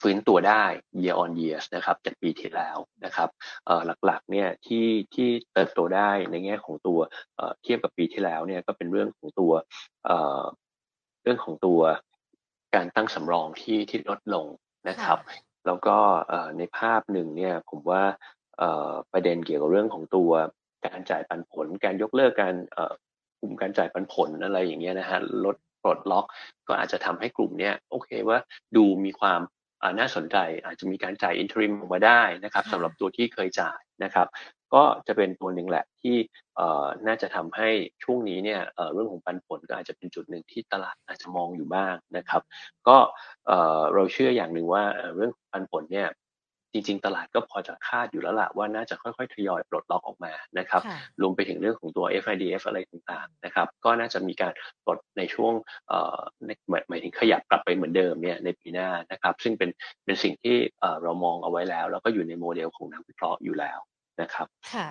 [0.00, 0.64] ฟื้นตัวได้
[1.02, 3.28] year on year นะครับจากปีที่แล้วนะครับ
[3.66, 6.98] เอ่อหลักๆเนี่ยที่ที่เติบโตได้ในแง่ของตัว
[7.36, 9.52] เอ่อเทียบกับปีที่แล้วเนี่ยก็เป็นเรื่องของตัว
[10.04, 10.42] เอ่อ
[11.22, 11.80] เรื่องของตัว
[12.74, 14.46] การตั้งสำรองที่ที่ลดลง
[14.88, 15.18] นะครับ
[15.66, 15.96] แล้วก็
[16.28, 18.02] เอ่อในภาพหนึ่งเนี่ยผมว่า
[18.58, 20.30] เอ่อประเด็นเกี่ยวกับเรื่องของตัว
[20.86, 22.92] การจ่ายปันผล การยกเลิกการเอ่อ
[23.40, 26.26] กลุ่มการจ่ายปันผลอะไรอย่างเงี้ยนะฮะลดปลดล็อก
[26.68, 28.38] ก็อาจจะทำให้กลุ่มเนี้ยโอเคว่า
[28.76, 29.40] ดูมีความ
[29.82, 34.26] อ่าน่าสนใจ อาจจะมีการจ่ายอินทริมออกมาได้นะครับค่ะสำหรับตัวที่เคยจ่ายนะครับ
[34.74, 36.16] ก็จะเป็นตัวหนึ่งแหละที่
[36.56, 37.68] เอ่อน่าจะทำให้
[38.04, 42.42] ช่วงนี้เนี่ยเอ่อเรื่องของปันผลก็อาจจะเป็นจุดหนึ่งที่ตลาดอาจจะมองอยู่บ้างนะครับ
[42.88, 42.98] ก็
[43.46, 46.08] เอ่อเราเชื่ออย่างหนึ่งว่าเอ่อเรื่องของปันผลเนี่ย
[46.74, 54.52] จริงๆ ตลาดก็พอจะคาดอยู่แล้วล่ะว่าน่าจะค่อยๆ ทยอยปลดล็อกออกมานะครับค่ะรวมไปถึงเรื่องของตัว FIDF อะไรต่างๆนะครับก็น่าจะมีการ
[54.84, 55.52] ปลดในช่วง
[55.88, 59.70] เอ่อในหมายหมายถึงขยับกลับไปเหมือนเดิมเนี่ยในปีหน้านะครับซึ่งเป็น
[60.04, 63.78] เป็นสิ่งที่เอ่อเรามองเอาไว้แล้ว แล้วก็อยู่ในโมเดลของนักวิเคราะห์อยู่แล้ว
[64.20, 64.88] นะครับค่ะ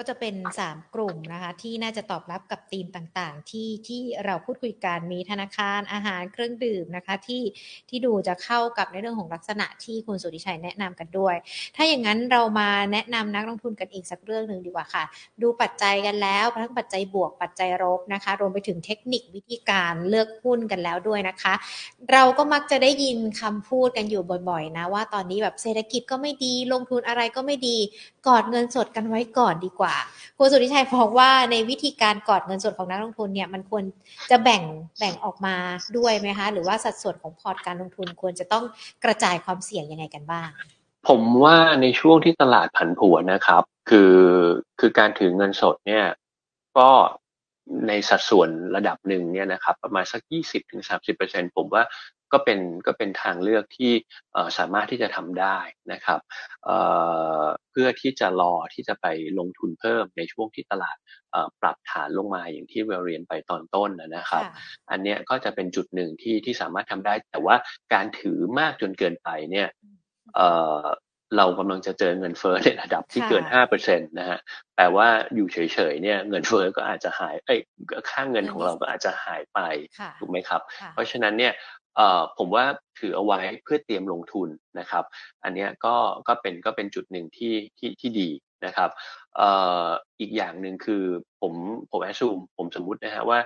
[0.00, 7.42] ก็ก็จะเป็น 3 กลุ่มนะคะที่น่าจะตอบรับกับธีมต่างๆ ที่ที่เราพูดคุยกันมีธนาคารอาหารเครื่องดื่มนะคะที่
[7.88, 11.36] ที่ดูจะเข้ากับในเรื่องของลักษณะที่คุณสุริชัยแนะนำกันด้วย
[11.76, 15.04] ถ้าอย่างนั้นเรามาแนะนำนักลงทุนกันอีกสักเรื่องหนึ่งดีกว่าค่ะ
[15.42, 21.54] ดูปัจจัยกันแล้วทั้งปัจจัยบวกปัจจัยลบนะคะ รวมไปถึงเทคนิควิธีการเลือกหุ้นกันแล้วด้วยนะคะ
[22.12, 27.78] เราก็มักจะได้ยินคำพูดกันอยู่บ่อยๆนะว่าตอนนี้แบบเศรษฐกิจก็ไม่ดีลงทุนอะไรก็ไม่ดี
[28.26, 29.89] กอดเงินสดกันไว้ก่อนดีกว่า
[30.38, 33.84] คุณสุริชัยบอกว่าในวิธีการกอดเงินสดของนักลงทุนเนี่ยมันควร
[34.30, 34.62] จะแบ่ง
[34.98, 35.56] แบ่งออกมา
[35.96, 38.64] ด้วยไหมคะ หรือว่าสัดส่วนของพอร์ตการลงทุนควรจะต้อง
[39.04, 40.48] กระจายความเสี่ยงยังไงกันบ้าง
[41.08, 44.16] ผมว่าในช่วงที่ตลาดผันผวนนะครับ คือ
[44.80, 46.04] คือการถือเงินสดเนี่ย
[46.78, 46.90] ก็
[47.88, 50.20] ในสัดส่วนระดับหนึ่งเนี่ยนะครับ ประมาณสัก
[50.88, 51.82] 20-30%ผมว่า
[52.32, 53.92] ก็เป็นก็เป็นทางเลือกที่
[54.58, 55.58] สามารถที่จะทำได้
[55.92, 56.20] นะครับ
[56.64, 59.06] เเพื่อที่จะรอที่จะไป
[59.38, 60.96] ลงทุนเพิ่มในช่วงที่ตลาด
[61.60, 64.44] ปรับฐานลงมาอย่างที่เราเรียนไปตอนต้นนะครับ
[64.90, 67.56] อันนี้ก็จะเป็นจุดหนึ่งที่ที่สามารถทำได้ แต่ว่า
[67.94, 69.68] การถือมากจนเกินไปเนี่ย
[71.36, 74.38] เรากำลังจะเจอเงินเฟ้อในระดับที่เกินห้าเปอร์เซ็นตนะฮะ
[74.76, 75.58] แปลว่าอยู่เฉ
[75.92, 77.60] ยๆเนี่ยเงินเฟ้อก็อาจจะหายเอ้ย
[78.10, 79.60] ค่างเงินของเราก็อาจจะหายไป
[80.18, 80.60] ถูกไหมครับ
[80.92, 81.52] เพราะฉะนั้นเนี่ย
[82.38, 82.64] ผมว่า
[83.00, 85.04] ถือเอาไว้เพื่อเตรียมลงทุนนะครับ
[85.44, 85.94] อันนี้ก็
[86.28, 88.30] ก็เป็นก็เป็นจุดหนึ่งที่ที่ที่ดี
[88.66, 88.90] นะครับ
[90.20, 91.04] อีกอย่างหนึ่งคือ
[91.40, 91.54] ผม
[91.90, 93.38] ผมแอสซูมผมสมมุตินะฮะว่า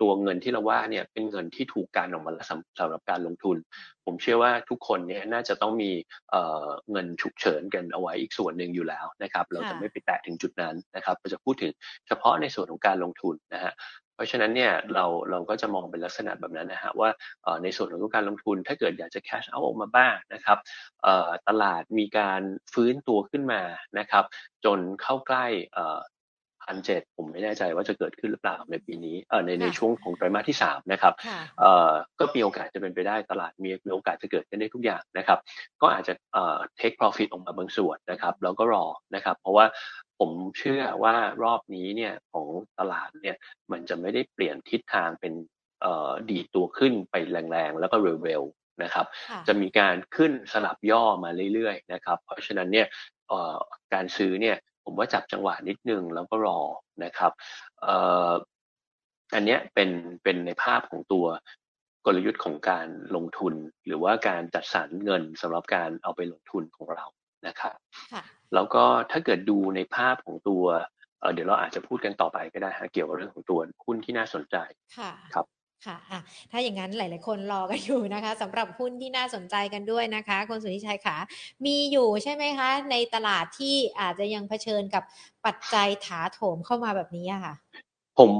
[0.00, 2.46] ตัวเงินที่เราว่าเนี่ยเป็นเงินที่ถูกการออกมาแล้ว
[2.78, 3.56] สำหรับการลงทุน
[4.04, 5.90] ผมเชื่อว่าทุกคนเนี่ยน่าจะต้องมี
[6.92, 11.72] เงินฉุกเฉินกันเอาไว้อีกส่วนหนึ่งอยู่แล้วนะครับ เราจะไม่ไปแตะถึงจุดนั้นนะครับเราจะพูดถึง
[12.06, 13.72] เฉพาะในส่วนของการลงทุนนะฮะ
[14.18, 17.10] เพราะฉะนั้นเนี่ยเราเราก็จะมองเป็นลักษณะแบบนั้นนะฮะว่า
[17.62, 20.58] ในส่วนของการลงทุนถ้าเกิดอยากจะ cash out ออกมาบ้างนะครับ
[21.48, 22.42] ตลาดมีการ
[22.72, 23.62] ฟื้นตัวขึ้นมา
[23.98, 24.24] นะครับ
[24.64, 25.46] จนเข้าใกล้
[26.72, 31.14] พันเจ็ดผมไม่แน่ใจว่าจะเกิดขึ้นหรือเปล่าในปีนี้เออในในช่วงของไตรมาสที่สามนะครับ
[31.60, 35.38] เอ่อก็มีโอกาสจะเป็นไปได้ตลาดมีมีโอกาสจะเกิดขึ้นได้ทุกอย่างนะครับ
[35.82, 39.66] ก็อาจจะเอ่อ take profit ออกมาบางส่วนนะครับ แล้วก็รอนะครับ เพราะว่า
[40.18, 42.46] ผมเชื่อว่ารอบนี้เนี่ยของ
[42.78, 43.36] ตลาดเนี่ย
[43.72, 45.32] มันจะไม่ได้เปลี่ยนทิศทางเป็น
[46.30, 49.06] ดีตัวขึ้นไปแรงๆ แล้วก็เร็วๆนะครับ
[49.46, 52.86] จะมีการขึ้นสลับย่อมาเรื่อยๆนะครับ เพราะฉะนั้นเนี่ย
[53.94, 56.60] การซื้อเนี่ยผมว่าจับจังหวะนิดนึงแล้วก็รอ
[57.04, 57.32] นะครับ
[59.34, 59.90] อันนี้เป็น
[60.22, 61.26] เป็นในภาพของตัว
[62.06, 63.54] กลยุทธ์ของการลงทุน
[63.86, 67.06] หรือว่าการจัดสรรเงินสำหรับการเอาไปลงทุนของเรา
[67.46, 67.76] นะครับ
[68.54, 70.64] แล้วก็ถ้าเกิดดูในภาพของตัว
[71.34, 74.56] เดี๋ยวเราอาจจะพูดกันต่อไปก็ได้ฮะเกี่ยวกับเรื่องของตัวหุ้นที่น่าสนใจ
[75.34, 75.46] ครับ
[75.86, 76.20] ค่ะะ
[76.50, 81.16] ถ้าอย่างนั้นหลาย ๆ คนรอกันอยู่นะคะสำหรับหุ้นที่น่าสนใจกันด้วยนะคะ คุณสุนิชัยขา
[81.66, 85.02] มีอยู่ใช่ไหมคะ ในตลาดที่อาจจะยังเผชิญกับ
[85.46, 87.54] ปัจจัยถาโถมเข้ามาแบบนี้ค่ะ
[88.18, 88.32] ผม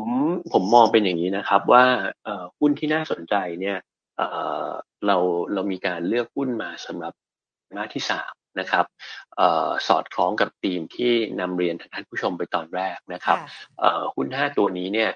[0.53, 1.85] ผมมองเป็นอย่างนี้นะครับว่า
[2.59, 3.79] หุ้นที่น่าสนใจเนี่ย
[5.07, 5.17] เรา
[5.55, 7.13] เรามีการเลือกหุ้นมาสำหรับ
[7.77, 8.87] มาที่สาม นะครับ
[9.89, 13.39] สอดคล้องกับธีมที่นำเรียนท่านผู้ชมไปตอนแรกนะครับ
[14.15, 15.11] หุ้นห้าตัวนี้เนี่ย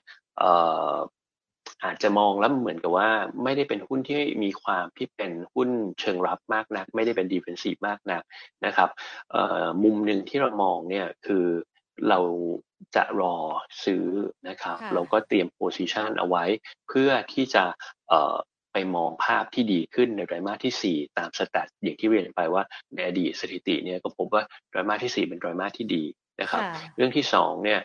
[1.84, 3.10] อาจจะมองแล้วเหมือนกับว่า
[3.44, 5.68] ไม่ได้เป็นหุ้นที่มีความที่เป็นหุ้น
[6.00, 8.22] เชิงรับมากนัก ไม่ได้เป็น defensive มากนัก
[8.66, 8.88] นะครับ
[9.82, 11.46] มุมหนึ่งที่เรามองเนี่ยคือ
[12.08, 12.18] เรา
[12.96, 13.36] จะรอ
[13.84, 14.06] ซื้อ
[14.48, 16.44] นะครับเราก็เตรียม position เอาไว้
[16.88, 17.64] เพื่อที่จะ
[18.72, 22.62] ไปมองภาพที่ดีขึ้นในไตรมาสที่ 4 ตามสแตทอย่างที่เรียนไปว่า
[22.94, 26.04] ในอดีตสถิติเนี่ยก็พบว่าไตรมาสที่ 4 เป็นไตรมาสที่ดี
[26.40, 26.62] นะครับ
[26.96, 27.80] เรื่องที่2เนี่ย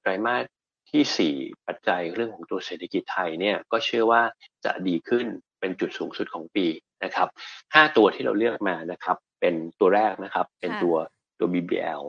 [0.00, 0.44] ไตรมาส
[0.90, 4.22] ที่ 4 ปัจจัยเรื่องของตัวเศรษฐกิจไทยเนี่ยก็เชื่อว่า
[4.64, 5.26] จะดีขึ้น
[5.60, 6.66] เป็นจุดสูงสุดของปี
[7.04, 7.28] นะครับ
[7.64, 10.96] 5ตัวที่เราเลือกมานะครับเป็นตัวแรกนะครับเป็นตัว
[11.38, 12.02] ตัว BBL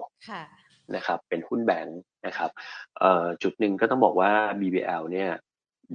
[0.95, 2.49] นะครับเป็นหุ้นแบงค์นะครับ
[3.43, 5.32] จุดหนึ่งก็ต้องบอกว่า BBL เนี่ย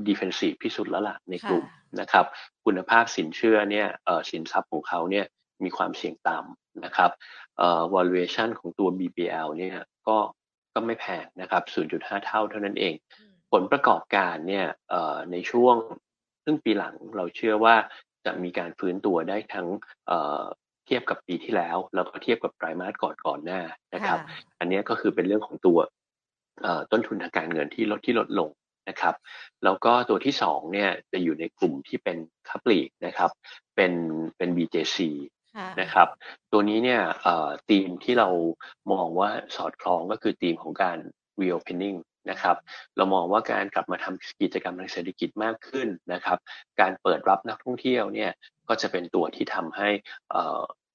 [0.08, 1.64] ดิเฟนซีฟที่สุดแล้วล่ะในกลุ่ม
[2.00, 2.26] นะครับ
[2.64, 3.86] คุณภาพสินเชื่อเนี่ย
[4.30, 5.26] สินทรัพย์ของเขาเนี่ย
[5.64, 7.10] มีความเสี่ยงต่ำนะครับ
[7.94, 9.76] valuation ของตัว BBL เนี่ย
[10.08, 10.16] ก็
[10.74, 11.62] ก็ไม่แพงนะครับ
[11.94, 12.94] 0.5 เท่าเท่านั้นเอง
[13.52, 14.66] ผลประกอบการเนี่ย
[15.32, 15.76] ในช่วง
[16.42, 17.74] ครึ่งปีหลังเราเชื่อว่า
[18.24, 19.66] จะมีการฟื้นตัวได้ทั้ง
[20.86, 23.60] เทียบกับปีที่แล้ว แล้วก็เทียบกับไตรมาสก่อนก่อนหน้า
[23.94, 24.18] นะครับ
[24.58, 25.78] อันนี้ก็คือเป็นเรื่องของตัว
[26.92, 28.50] ต้นทุนทางการเงินที่ลดที่ลดลง
[28.88, 29.14] นะครับ
[29.64, 32.18] แล้วก็ตัวที่สองเนี่ยจะอยู่ในกลุ่มที่เป็น
[32.48, 33.30] คัพลีกนะครับ
[33.76, 33.92] เป็น
[34.36, 34.98] เป็น BJC
[35.80, 36.08] นะครับ
[36.52, 37.00] ตัวนี้เนี่ย
[37.68, 38.28] ธีมที่เรา
[38.92, 40.98] มองว่าสอดคล้องก็คือธีมของการ
[41.40, 41.98] reopening
[42.30, 42.56] นะครับ
[42.96, 46.38] เรามองว่าการกลับมาทำกิจกรรมทางเศรษฐกิจมากขึ้นนะครับ
[46.80, 48.30] การเปิดรับนักท่องเที่ยวเนี่ย
[48.68, 49.88] ก็จะเป็นตัวที่ทำให้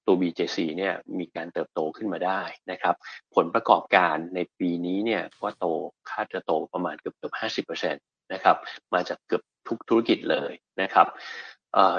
[0.06, 2.42] ตัว BJC เนี่ยมีการเติบโตขึ้นมาได้
[2.72, 2.96] นะครับ
[3.36, 5.66] ผลประกอบการในปีนี้เนี่ยก็โต
[6.10, 7.32] คาดจะโตประมาณเกือบเกือ
[7.64, 8.58] บ50%นะครับ
[8.94, 11.08] มาจากเกือบทุกธุรกิจเลยนะครับ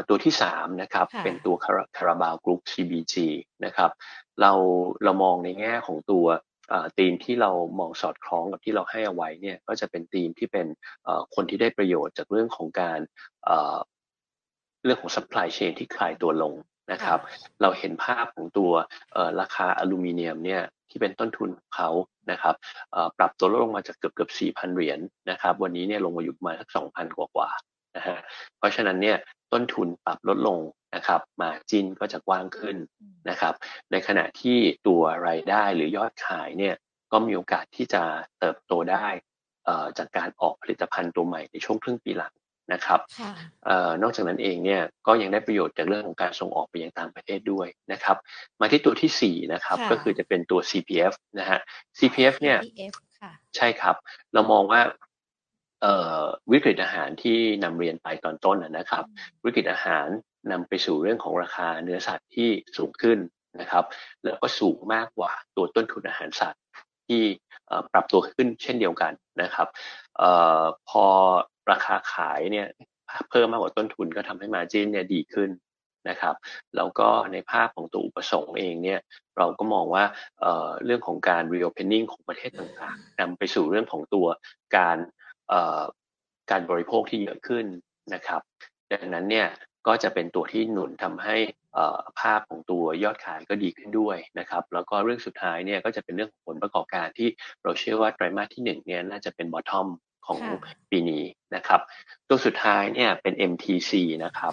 [0.09, 1.57] ตัวที่3นะครับเป็นตัว
[1.97, 3.15] คาราบาวกรุ๊ป CBG
[3.65, 3.91] นะครับ
[4.41, 4.53] เรา
[5.05, 6.27] เรามองในแง่ของตัว
[6.99, 10.67] ธีมที่เรามองสอดคล้องกับที่เราให้เอาไว้เนี่ยก็จะเป็นธีมที่เป็น
[11.35, 12.99] คนที่ได้ประโยชน์จากเรื่องของการ
[14.85, 16.55] เรื่องของ supply chain ที่คลายตัวลง
[16.91, 17.19] นะครับ
[17.63, 18.73] เราเห็นภาพของตัว
[19.41, 21.91] ราคาอลูมิเนียมเนี่ยที่เป็นต้นทุนของเขา
[22.31, 22.55] นะครับ
[23.19, 27.51] ปรับตัวลดลงมาจากเกือบเกือบ4,000 เหรียญนะครับ วันนี้เนี่ยลงมาอยู่ประมาณสัก2,000 กว่ากว่า
[27.97, 28.19] นะฮะ
[28.59, 29.17] เพราะฉะนั้นเนี่ย
[29.53, 30.59] ต้นทุนปรับลดลง
[30.95, 32.77] นะครับมาจินก็จะกว้างขึ้น
[33.31, 33.55] นะครับ
[33.91, 36.75] ในขณะที่ตัวรายได้หรือยอดขายเนี่ย
[37.13, 38.03] ก็มีโอกาสที่จะ
[38.41, 39.07] เติบโตได้
[39.99, 42.33] จากการออกผลิตภัณฑ์ตัวใหม่ในช่วงครึ่งปีหลัง
[42.73, 43.01] นะครับ
[44.03, 48.17] นอกจากนั้นเองเนี่ยก็ยังได้ประโยชน์จากเรื่องของการส่งออกไปยังต่างประเทศด้วยนะครับ
[48.61, 51.61] มาที่ตัวที่4นะครับก็คือจะเป็นตัว CPF นะฮะ
[51.99, 52.59] CPF เนี่ย
[53.57, 53.97] ใช่ครับ
[54.33, 54.81] เรามองว่า
[56.53, 59.05] วิกฤตอาหารที่นำเรียนไปตอนต้นนะครับ
[59.45, 60.07] วิกฤตอาหาร
[60.53, 63.19] นำไปสู่เรื่องของราคาเนื้อสัตว์ที่สูงขึ้น
[63.61, 63.85] นะครับ
[64.25, 66.62] แล้วก็สูงมากกว่าตัวต้นทุนอาหารสัตว์
[67.13, 67.25] ที่
[67.93, 69.69] ปรับตัวขึ้นเช่นเดียวกันนะครับ
[70.21, 70.23] อ
[70.63, 71.05] อพอ
[71.71, 72.67] ราคาขายเนี่ย
[73.31, 75.51] เพิ่มมากกว่าต้นทุนก็ทำให้มาจินเนี่ยดีขึ้น
[76.09, 76.35] นะครับ
[76.77, 79.01] แล้วก็ในภาพของตัวอุปสงค์เองเนี่ย
[79.39, 80.05] เราก็มองว่า
[80.41, 84.27] เเรื่องของการ reopening ของประเทศต่างๆนำไปสู่เรื่องของตัว
[84.77, 84.99] การ
[86.51, 87.67] การบริโภคที่เยอะขึ้น
[88.15, 88.41] นะครับ
[88.93, 89.49] ดังนั้นเนี่ย
[89.87, 91.37] ก็จะเป็นตัวที่หนุนทำให้
[92.21, 97.29] ภาพของตัวยอดขายก็ดีขึ้นด้วยนะครับแล้วก็เรื่องสุดท้ายเนี่ยก็จะเป็นเรื่องของผลประกอบการที่
[97.63, 99.89] เราเชื่อว่าไตรมาสที่1เนี่ยน่าจะเป็นบอททอม
[100.27, 100.39] ของ
[100.91, 101.25] ปีนี้
[101.55, 101.81] นะครับ
[102.29, 103.93] ตัวสุดท้ายเนี่ยเป็น MTC
[104.25, 104.53] นะครับ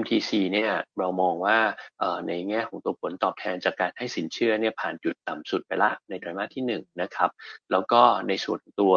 [0.00, 1.58] MTC เนี่ยเรามองว่า
[2.28, 6.72] ในแง่ของตัวผลตอบแทนจากการให้สินเชื่อเนี่ยผ่านจุดต่ำสุดไปละในไตรมาสที่1น
[7.02, 7.30] นะครับ
[7.70, 8.94] แล้วก็ในส่วนตัว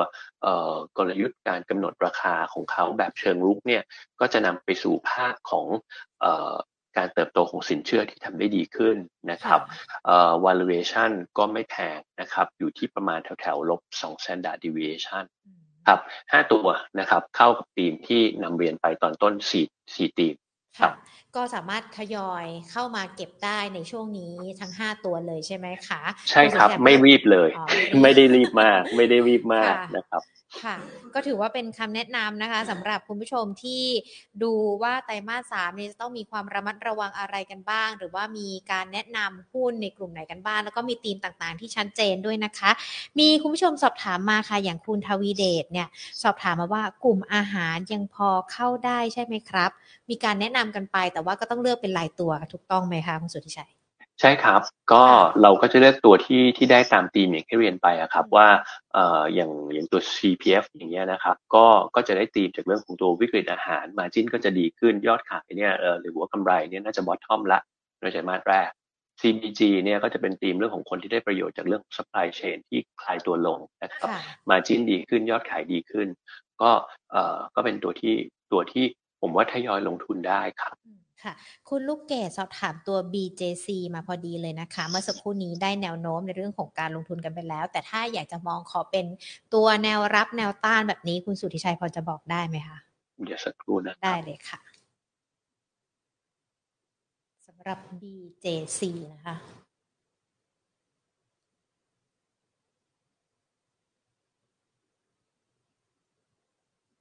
[0.98, 3.84] กลยุทธ์การกำหนดราคาของเขาแบบเชิงรุกเนี่ย
[4.20, 5.68] ก็จะนำไปสู่ภาคของ
[6.98, 8.98] การเติบโตของสินเชื่อที่ทำได้ดีขึ้น
[9.32, 9.62] นะครับ
[10.46, 15.24] valuation ก็ไม่แพงนะครับอยู่ที่ประมาณแถวแถวลบ2 standard deviation
[15.88, 16.68] ครับ5ตัว
[17.00, 19.34] นะครับเข้ากับทีมที่นำเรียนไปตอนต้น
[19.64, 20.36] 4 4ทีม
[20.80, 20.92] ค่ะ
[21.36, 27.50] ก็สามารถทยอยเข้ามาเก็บได้ในช่วงนี้ทั้งห้าตัวเลยใช่ไหมคะ ใช่ครับ ไม่รีบเลย
[28.02, 30.22] ไม่ได้รีบมาก ไม่ได้รีบมากนะครับ
[30.58, 30.78] ค่ะ
[31.14, 33.84] ก็ถือว่าเป็นคำแนะนำนะคะสำหรับคุณผู้ชมที่
[34.44, 42.72] ดูว่าไตรมาสสามนี้จะต้องมีความระมัดระวังอะไรกันบ้าง หรือว่ามีการแนะนำหุ้นในกลุ่มไหนกันบ้าง แล้วก็มีธีมต่างๆ ที่ชัดเจนด้วยนะคะ
[43.20, 45.88] มีคุณผู้ชมสอบถามมาค่ะ อย่างคุณทวีเดชเนี่ย
[46.24, 49.72] สอบถามมาว่ากลุ่มอาหารยังพอเข้าได้ใช่ไหมครับ
[50.10, 53.79] มีการแนะนำกันไป แต่ว่าก็ต้องเลือกเป็นรายตัวถูกต้องไหมคะคุณสุทธิชัย
[54.22, 54.62] ใช่ครับ
[54.92, 55.04] ก็
[55.42, 58.48] เราก็จะเลือกตัวที่ที่ได้ตามตีมอย่างที่เรียนไปอะครับ ว่า
[58.94, 61.66] เอ่ออย่างอย่างตัว CPF อย่างเงี้ยนะครับ ก็
[61.96, 67.60] ก็จะได้ตีมจากเรื่องของตัววิกฤตอาหารมาจิ้นก็จะดีขึ้นยอดขายเนี่ยเออหรือว่ากำไรเนี่ยน่าจะบอททอมละ
[68.02, 68.70] ในไตรมาสแรก
[69.22, 74.10] CBG เนี่ยก็จะเป็นธีมเรื่องของคนที่ได้ประโยชน์จากเรื่อง supply chain ที่คลายตัวลงนะครับ
[74.50, 76.08] มาจิ้นดีขึ้นยอดขายดีขึ้น
[76.62, 76.72] ก็
[77.12, 78.16] เอ่อก็เป็นตัวที่
[78.52, 78.86] ตัวที่
[79.22, 80.76] ผมว่าทยอยลงทุนได้ครับ
[81.24, 81.34] ค่ะ
[81.70, 89.06] คุณลูกเกดสอบถามตัว BJC มาพอดีเลยนะคะ เมื่อสักครู่นี้ได้แนวโน้มในเรื่องของการลงทุนกันไปแล้ว แต่ถ้าอยากจะมองขอเป็น
[89.54, 92.78] ตัวแนวรับแนวต้านแบบนี้ คุณสุทธิชัยพอจะบอกได้ไหมคะ
[93.24, 94.60] เดี๋ยวสักครู่นะได้เลยค่ะ
[97.48, 98.82] สำหรับ BJC
[99.14, 99.36] นะคะ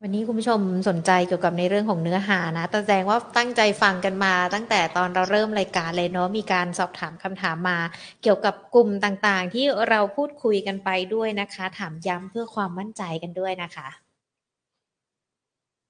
[0.02, 7.78] วันนี้คุณผู้ชมสนใจเกี่ยวกับในเรื่องของเนื้อหานะแสดงว่าตั้งใจฟังกันมา ตั้งแต่ตอนเราเริ่มรายการเลยเนาะ มีการสอบถามคำถามมา
[8.22, 13.88] เกี่ยวกับกลุ่มต่างๆ ที่เราพูดคุยกันไปด้วยนะคะ ถามย้ำเพื่อความมั่นใจกันด้วยนะคะ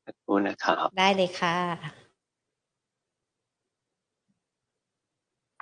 [0.05, 1.57] ขอบคุณนะครับ ได้เลยค่ะ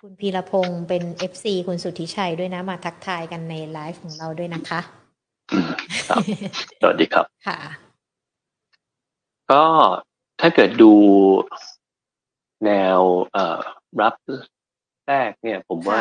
[0.01, 4.81] คุณพีรพงศ์เป็น FC คุณสุทธิชัยด้วยนะ มาทักทายกันในไลฟ์ของเราด้วยนะคะ
[6.81, 7.86] สวัสดีครับ ค่ะ
[9.53, 9.65] ก็
[10.41, 10.93] ถ้าเกิดดู
[12.65, 13.01] แนว
[13.33, 13.61] เอ่อ
[14.01, 14.15] รับ
[15.09, 16.01] แรกเนี่ยผมว่า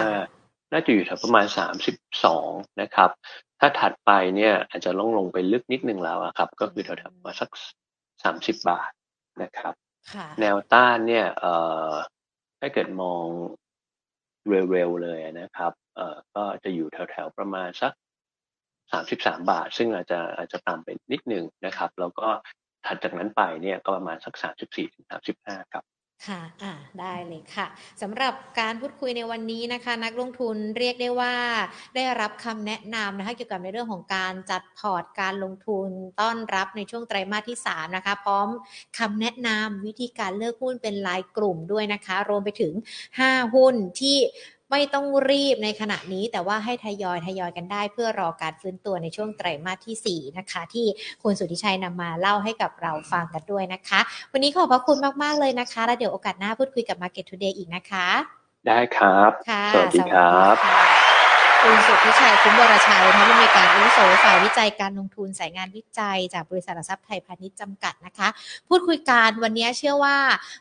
[0.71, 2.49] น่าจะอยู่แถวประมาณสามสิบสอง
[2.81, 3.09] นะครับ
[3.59, 7.49] ถ้าถัดไปเนี่ยอาจจะลงลงไปลึกนิดนึงแล้วครับ ก็คือแถวๆมาสัก
[8.23, 8.91] สามสิบบาท
[9.43, 9.73] นะครับ
[10.39, 11.53] แนวต้านเนี่ยเอ่
[11.89, 11.91] อ
[12.59, 13.25] ถ้าเกิดมอง
[14.71, 17.91] เร็วๆเลยนะครับเอ่อก็จะอยู่แถวๆประมาณสัก
[18.91, 22.27] สามสิบสามบาท ซึ่งอาจจะอาจจะต่ำไปนิดนึงนะครับ แล้วก็
[22.85, 25.85] ถัดจากนั้นไปเนี่ยก็ประมาณสักสามสิบสี่ถึงสามสิบห้าครับ
[26.27, 27.67] ค่ะ อ่า ได้เลยค่ะ
[28.01, 31.35] สำหรับการพูดคุยในวันนี้นะคะ นักลงทุนเรียกได้ว่า
[31.95, 35.89] ได้รับคำแนะนำนะคะเกี่ยวกับในเรื่องของการจัดพอร์ตการลงทุน
[36.21, 38.47] ต้อนรับในช่วงไตรมาสที่3นะคะ พร้อม
[38.99, 42.73] คำแนะนำวิธีการเลือกหุ้นเป็นรายกลุ่มด้วยนะคะ รวมไปถึง
[43.13, 44.17] 5 หุ้นที่
[44.75, 50.85] ไม่ต้องรีบในขณะนี้ แต่ว่าให้ทยอยทยอยกันได้ เพื่อรอการฟื้นตัวในช่วงไตรมาสที่ 4 นะคะ ที่
[51.23, 53.99] คุณสุทธิชัยนำมาเล่าให้กับเราฟังกันด้วยนะคะ
[54.31, 58.07] วันนี้ขอบพระคุณมาก ๆ เลยนะคะ แล้วเดี๋ยวโอกาสหน้าพูดคุยกับ Market Today อีกนะคะ
[58.67, 61.04] ได้ครับค่ะสวัสดีครับสวัสดี
[61.63, 68.27] คุณสุทธิชัยคุ้มบรชัยท่านผู้อำนวยการอาวุโสฝ่ายวิจัยการลงทุนสายงานวิจัย จากบริษัทหลักทรัพย์ไทยพาณิชย์จำกัดนะคะ
[68.69, 70.17] พูดคุยการวันนี้เชื่อว่า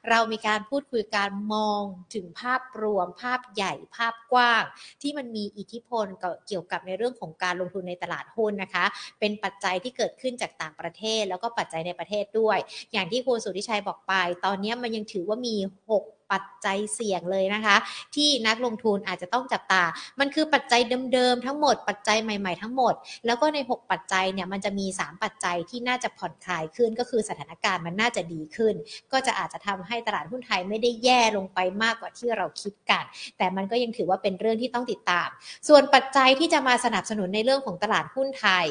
[0.09, 1.83] เรามีการพูดคุยการมอง
[2.15, 4.63] ถึงภาพรวม ภาพใหญ่ภาพกว้าง
[5.03, 6.07] ที่มันมีอิทธิพล
[6.47, 8.85] เกี่ยวกับในเรื่องของการลงทุนในตลาดหุ้นนะคะ
[9.21, 12.59] เป็นปัจจัยที่เกิดขึ้นจากต่างประเทศ แล้วก็ปัจจัยในประเทศด้วย
[12.93, 14.15] อย่างที่คุณสุทธิชัยบอกไป
[14.45, 15.57] ตอนนี้มันยังถือว่ามี
[15.91, 17.77] 6ปัจจัยเสี่ยงเลยนะคะ
[18.15, 19.83] ที่นักลงทุนอาจจะต้องจับตา
[20.21, 20.81] มันคือปัจจัย
[21.13, 22.95] เดิมๆทั้งหมด ปัจจัยใหม่ ๆ ทั้งหมด
[23.27, 28.75] แล้วก็ใน 6 ปัจจัยเนี่ยมันจะมี 3 ปัจจัยที่น่าจะผ่อนคลายขึ้นก็คือสถานการณ์มันน่าจะดีขึ้น
[29.13, 33.05] ก็จะอาจจะทำให้ตลาดหุ้นไทยไม่ได้แย่ลงไปมากกว่าที่เราคิดกัน
[33.39, 35.29] แต่มันก็ยังถือว่าเป็นเรื่องที่ต้องติดตาม
[35.69, 38.67] ส่วนปัจจัยที่จะมาสนับสนุนในเรื่องของตลาดหุ้นไทย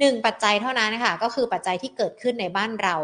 [0.00, 2.94] หนึ่งปัจจัยเท่านั้นนะคะก็คือปัจจัยที่เกิดขึ้นในบ้านเรา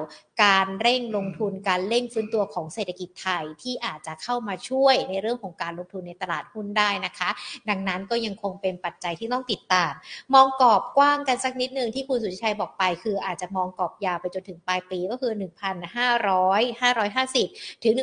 [0.44, 7.30] การเร่งลงทุนการเร่งฟื้นตัวของเศรษฐกิจไทยที่อาจจะเข้ามาช่วยในเรื่องของการลงทุนในตลาดหุ้นได้นะคะ
[7.68, 9.92] ดังนั้นก็ยังคงเป็นปัจจัยที่ต้องติดตาม
[10.34, 15.32] มองกรอบกว้างกันสักนิดหนึ่งที่คุณสุชัยบอกไป คืออาจจะมองกรอบยาวไปจนถึงปลายปีก็คือ
[16.12, 17.94] 1,500 550 ถึง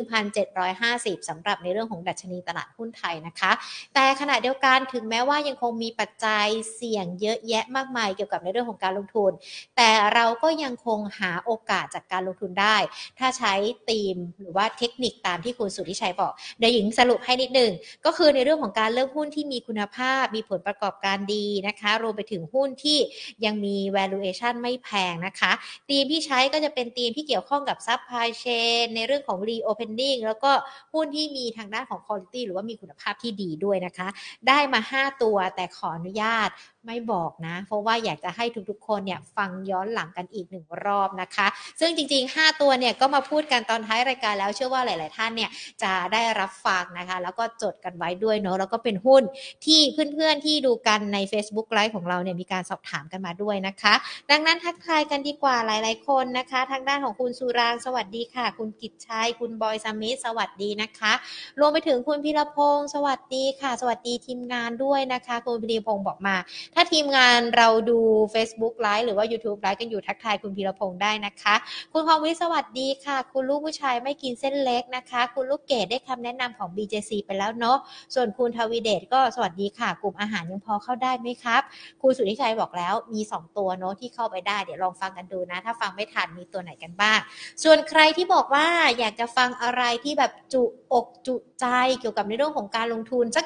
[0.59, 3.51] 1,750สำหรับในเรื่องของดัชนีตลาดหุ้นไทยนะคะ
[3.93, 9.31] แต่ขณะเดียวกันถึงแม้ว่ายังคงมีปัจจัยเสี่ยงเยอะแยะมากมายเกี่ยวกับในเรื่องของการลงทุน
[9.77, 12.77] แต่เราก็ยังคงหาโอกาสจากการลงทุนได้
[13.19, 13.53] ถ้าใช้
[13.89, 17.71] ธีมหรือว่าเทคนิคตามที่คุณสุทธิชัยบอกเดี๋ยวหญิงสรุปให้นิดนึง
[18.05, 22.99] ก็คือในเรื่องของการเลือกหุ้นที่มีคุณภาพมีผลประกอบการดีนะคะ รวมไปถึงหุ้นที่
[23.45, 25.51] ยังมี valuation ไม่แพงนะคะ
[25.89, 30.51] ธีมที่ใช้ก็จะเป็นธีมที่เกี่ยวข้องกับ supply chain ในเรื่องของ reopening แล้วก็
[30.93, 34.07] หุ้นที่มีทางด้านของ quality หรือว่ามีคุณภาพที่ดีด้วยนะคะ
[34.47, 36.49] ได้มา 5 ตัวแต่ขออนุญาต
[36.87, 41.47] ไม่บอกนะ เพราะว่าอยากจะให้ทุกๆ คนเนี่ยฟังย้อนหลังกันอีกหนึ่งรอบนะคะ
[41.79, 45.49] ซึ่งจริง ๆ 5 ตัวเนี่ยก็มาพูดกันตอนท้ายรายการแล้วเชื่อว่าหลาย ๆ ท่านเนี่ย
[45.83, 49.23] จะได้รับฟังนะคะ แล้วก็จดกันไว้ด้วยเนาะแล้วก็เป็นหุ้น
[49.65, 49.79] ที่
[50.13, 53.93] เพื่อนๆที่ดูกันใน Facebook ไลฟ์ของเราเนี่ยมีการสอบถามกันมาด้วยนะคะ
[54.31, 61.13] ดังนั้นทักทายกันดีกว่าหลาย ๆ คนนะคะ ทางด้านของคุณสุรางสวัสดีค่ะ คุณกิจชัยคุณบอยสมิธสวัสดีนะคะ
[61.59, 66.35] รวมไปถึงคุณพิรพงศ์สวัสดีค่ะ สวัสดีทีมงานด้วยนะคะ คุณพิรพงศ์บอกมา
[66.79, 67.99] ถ้าทีมงานเราดู
[68.33, 71.55] Facebook ไลฟ์หรือว่า YouTube ไลฟ์กันอยู่ทักทายคุณพีรพงศ์ได้นะคะ
[71.93, 77.77] คุณพองวิสวัสดีค่ะ คุณลูกผู้ชายไม่กินเส้นเล็กนะคะ คุณลูกเกดได้คำแนะนำของ BJC ไปแล้วเนาะ
[78.15, 81.61] ส่วนคุณทวีเดชก็สวัสดีค่ะ กลุ่มอาหารยังพอเข้าได้ไหมครับ
[82.01, 87.19] คุณสุทธิชัยบอกแล้วมี 2 ตัวเนาะที่เข้าไปได้เดี๋ยวลองฟังกันดูนะ ถ้าฟังไม่ทันมีตัวไหนกันบ้าง
[87.63, 88.67] ส่วนใครที่บอกว่า
[88.99, 90.61] อยากจะฟังอะไรที่แบบจุ
[90.93, 91.65] อกจุใจ
[91.99, 93.45] เกี่ยวกับในเรื่องของการลงทุนสัก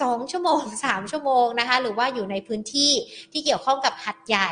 [0.00, 2.92] 2 ชั่วโมง 3 ชั่วโมงนะคะ หรือว่าอยู่ในพื้นที่
[3.32, 4.50] ที่เกี่ยวข้องกับหัดใหญ่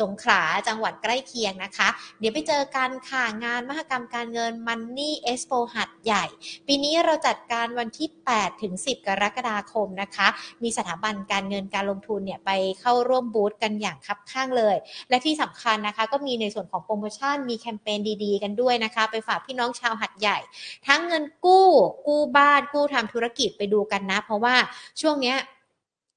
[0.00, 6.24] สงขลาจังหวัดใกล้เคียงนะคะ เดี๋ยวไปเจอกันค่ะ งานมหกรรมการเงิน Money Expo หัดใหญ่
[6.66, 10.28] ปีนี้เราจัดการวันที่ 8 ถึง 10 กรกฎาคมนะคะ
[10.62, 14.76] มีสถาบันการเงินการลงทุนเนี่ยไปเข้าร่วมบูธกันอย่างคับข้างเลย
[15.10, 20.38] และที่สำคัญนะคะ ก็มีในส่วนของโปรโมชั่น มีแคมเปญดีๆ กันด้วยนะคะ ไปฝากพี่น้องชาวหัดใหญ่
[20.86, 21.66] ทั้งเงินกู้
[22.06, 24.56] กู้บ้าน กู้ทำธุรกิจไปดูกันนะ เพราะว่า
[25.00, 25.38] ช่วงเนี้ย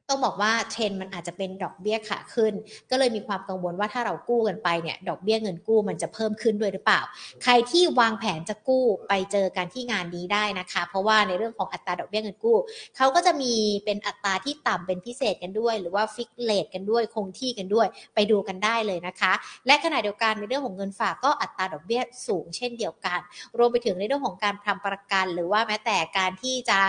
[0.09, 2.53] ต้องบอกว่าเทรนมันอาจจะเป็นดอกเบี้ยขาขึ้น
[2.89, 7.01] ก็เลยมีความกังวลว่าถ้าเรากู้กันไปเนี่ยดอกเบี้ยเงินกู้มันจะเพิ่มขึ้นด้วยหรือเปล่า
[7.43, 12.57] ใครที่วางแผนจะกู้ไปเจอกันที่งานนี้ได้นะคะ เพราะว่าในเรื่องของอัตราดอกเบี้ยเงินกู้
[12.97, 13.53] เขาก็จะมี
[13.85, 19.33] เป็นอัตราที่ต่ำเป็นพิเศษกันด้วย หรือว่า fix rate กันด้วยคงที่กันด้วย ไปดูกันได้เลยนะคะ
[19.67, 23.19] และขณะเดียวกันในเรื่องของเงินฝากก็อัตราดอกเบี้ยสูงเช่นเดียวกัน
[23.57, 26.79] รวมไปถึงในเรื่องของการทำประกัน หรือว่าแม้แต่การที่จะ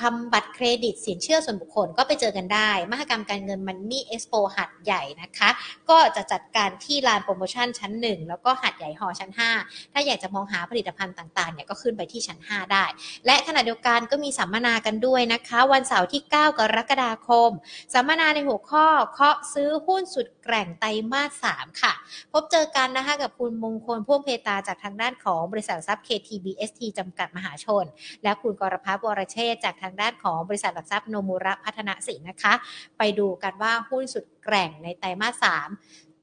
[0.00, 5.48] ทำบัตรเครดิตสินเชื่อส่วนบุคคลก็ไปเจอกันได้ มหกรรมการเงิน Money Expo หาดใหญ่นะคะ
[5.90, 9.30] ก็จะจัดการที่ลานโปรโมชั่นชั้น 1 แล้วก็หัดใหญ่หอชั้น
[9.62, 12.84] 5 ถ้าอยากจะมองหาผลิตภัณฑ์ต่างๆเนี่ยก็ขึ้นไปที่ชั้น 5 ได้
[13.26, 17.50] และขณะเดียวกันก็มีสัมมนากันด้วยนะคะ วันเสาร์ที่ 9 กรกฎาคม
[17.94, 21.92] สัมมนาในหัวข้อเคาะซื้อหุ้นสุดแกร่งไตรมาส 3 ค่ะ
[22.32, 27.84] พบเจอกันนะคะกับคุณมงคลพ่วงเพตาจากทางด้านของบริษัททรัพย์ KTBST จำกัดมหาชน
[28.22, 32.54] และคุณกรพัฒน์วรเชษจากทางด้านของบริษัทหลักทรัพย์โนมูระพัฒนาสินนะคะ
[32.98, 35.68] ไปดูกันว่าหุ้นสุดแกร่งในไตรมาสสาม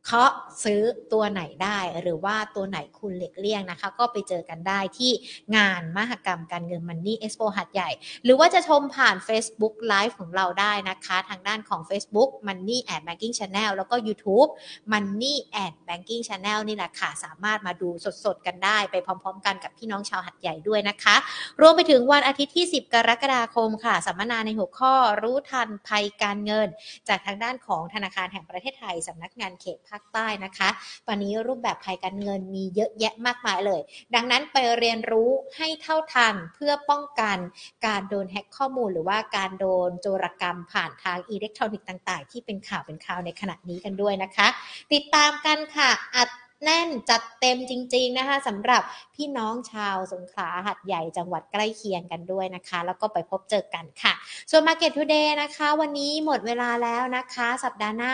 [0.05, 0.31] เคาะ
[0.63, 0.81] ซื้อ
[1.13, 5.11] ตัวไหนได้หรือว่าตัวไหนคุณเล็กเลี่ยงนะคะ ก็ไปเจอกันได้ที่
[5.55, 7.89] งานมหกรรมการเงินมันนี่เอ็กซ์โปหัดใหญ่
[8.23, 14.49] หรือว่าจะชมผ่าน Facebook Live ของเราได้นะคะ ทางด้านของ Facebook Money and Banking Channel แล้วก็ YouTube
[14.91, 17.89] Money and Banking Channel นี่แหละค่ะ สามารถมาดู
[18.25, 21.15] สดๆกันได้ไปพร้อมๆ กันกับพี่น้องชาวหัดใหญ่ด้วยนะคะ
[21.61, 26.67] รวมไปถึงวันอาทิตย์ที่ 10 กรกฎาคมค่ะ สัมมนาในหัวข้อรู้ทันภัยการเงิน
[27.07, 30.69] จากทางด้านของธนาคารแห่งประเทศไทยสำนักงานเขตภาคใต้นะคะ
[31.07, 33.81] ตอนนี้รูปแบบภัยการเงินมีเยอะแยะมากมายเลย
[34.15, 37.37] ดังนั้นไปเรียนรู้ให้เท่าทันเพื่อป้องกัน
[37.85, 44.47] การโดนแฮ็กข้อมูล หรือว่าการโดนโจรกรรมผ่านทางอิเล็กทรอนิกส์ต่าง ๆ ที่เป็นข่าวเป็นข่าวในขณะนี้กันด้วยนะคะ
[44.93, 46.23] ติดตามกันค่ะอั
[46.65, 48.81] แน่นจัดเต็มจริง ๆนะคะสำหรับ
[49.15, 54.13] พี่น้องชาวสงขลาหัดใหญ่จังหวัดใกล้เคียงกันด้วยนะคะ แล้วก็ไปพบเจอกันค่ะ
[54.51, 58.13] ส่วน Market Today นะคะ วันนี้หมดเวลาแล้วนะคะ สัปดาห์หน้า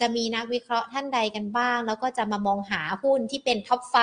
[0.00, 3.94] จะมีนักวิเคราะห์ท่านใดกันบ้าง แล้วก็จะมามองหาหุ้นที่เป็น top five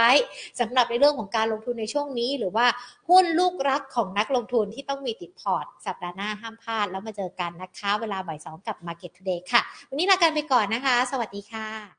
[0.60, 2.66] สำหรับในเรื่องของการลงทุนในช่วงนี้ หรือว่า
[3.10, 11.98] หุ้นลูกรักของนักลงทุนที่ต้องมีติดพอร์ต สัปดาห์หน้าห้ามพลาดแล้วมาเจอกันนะคะ เวลาบ่ายสองกับ Market Today ค่ะ วันนี้ลากันไปก่อนนะคะ สวัสดีค่ะ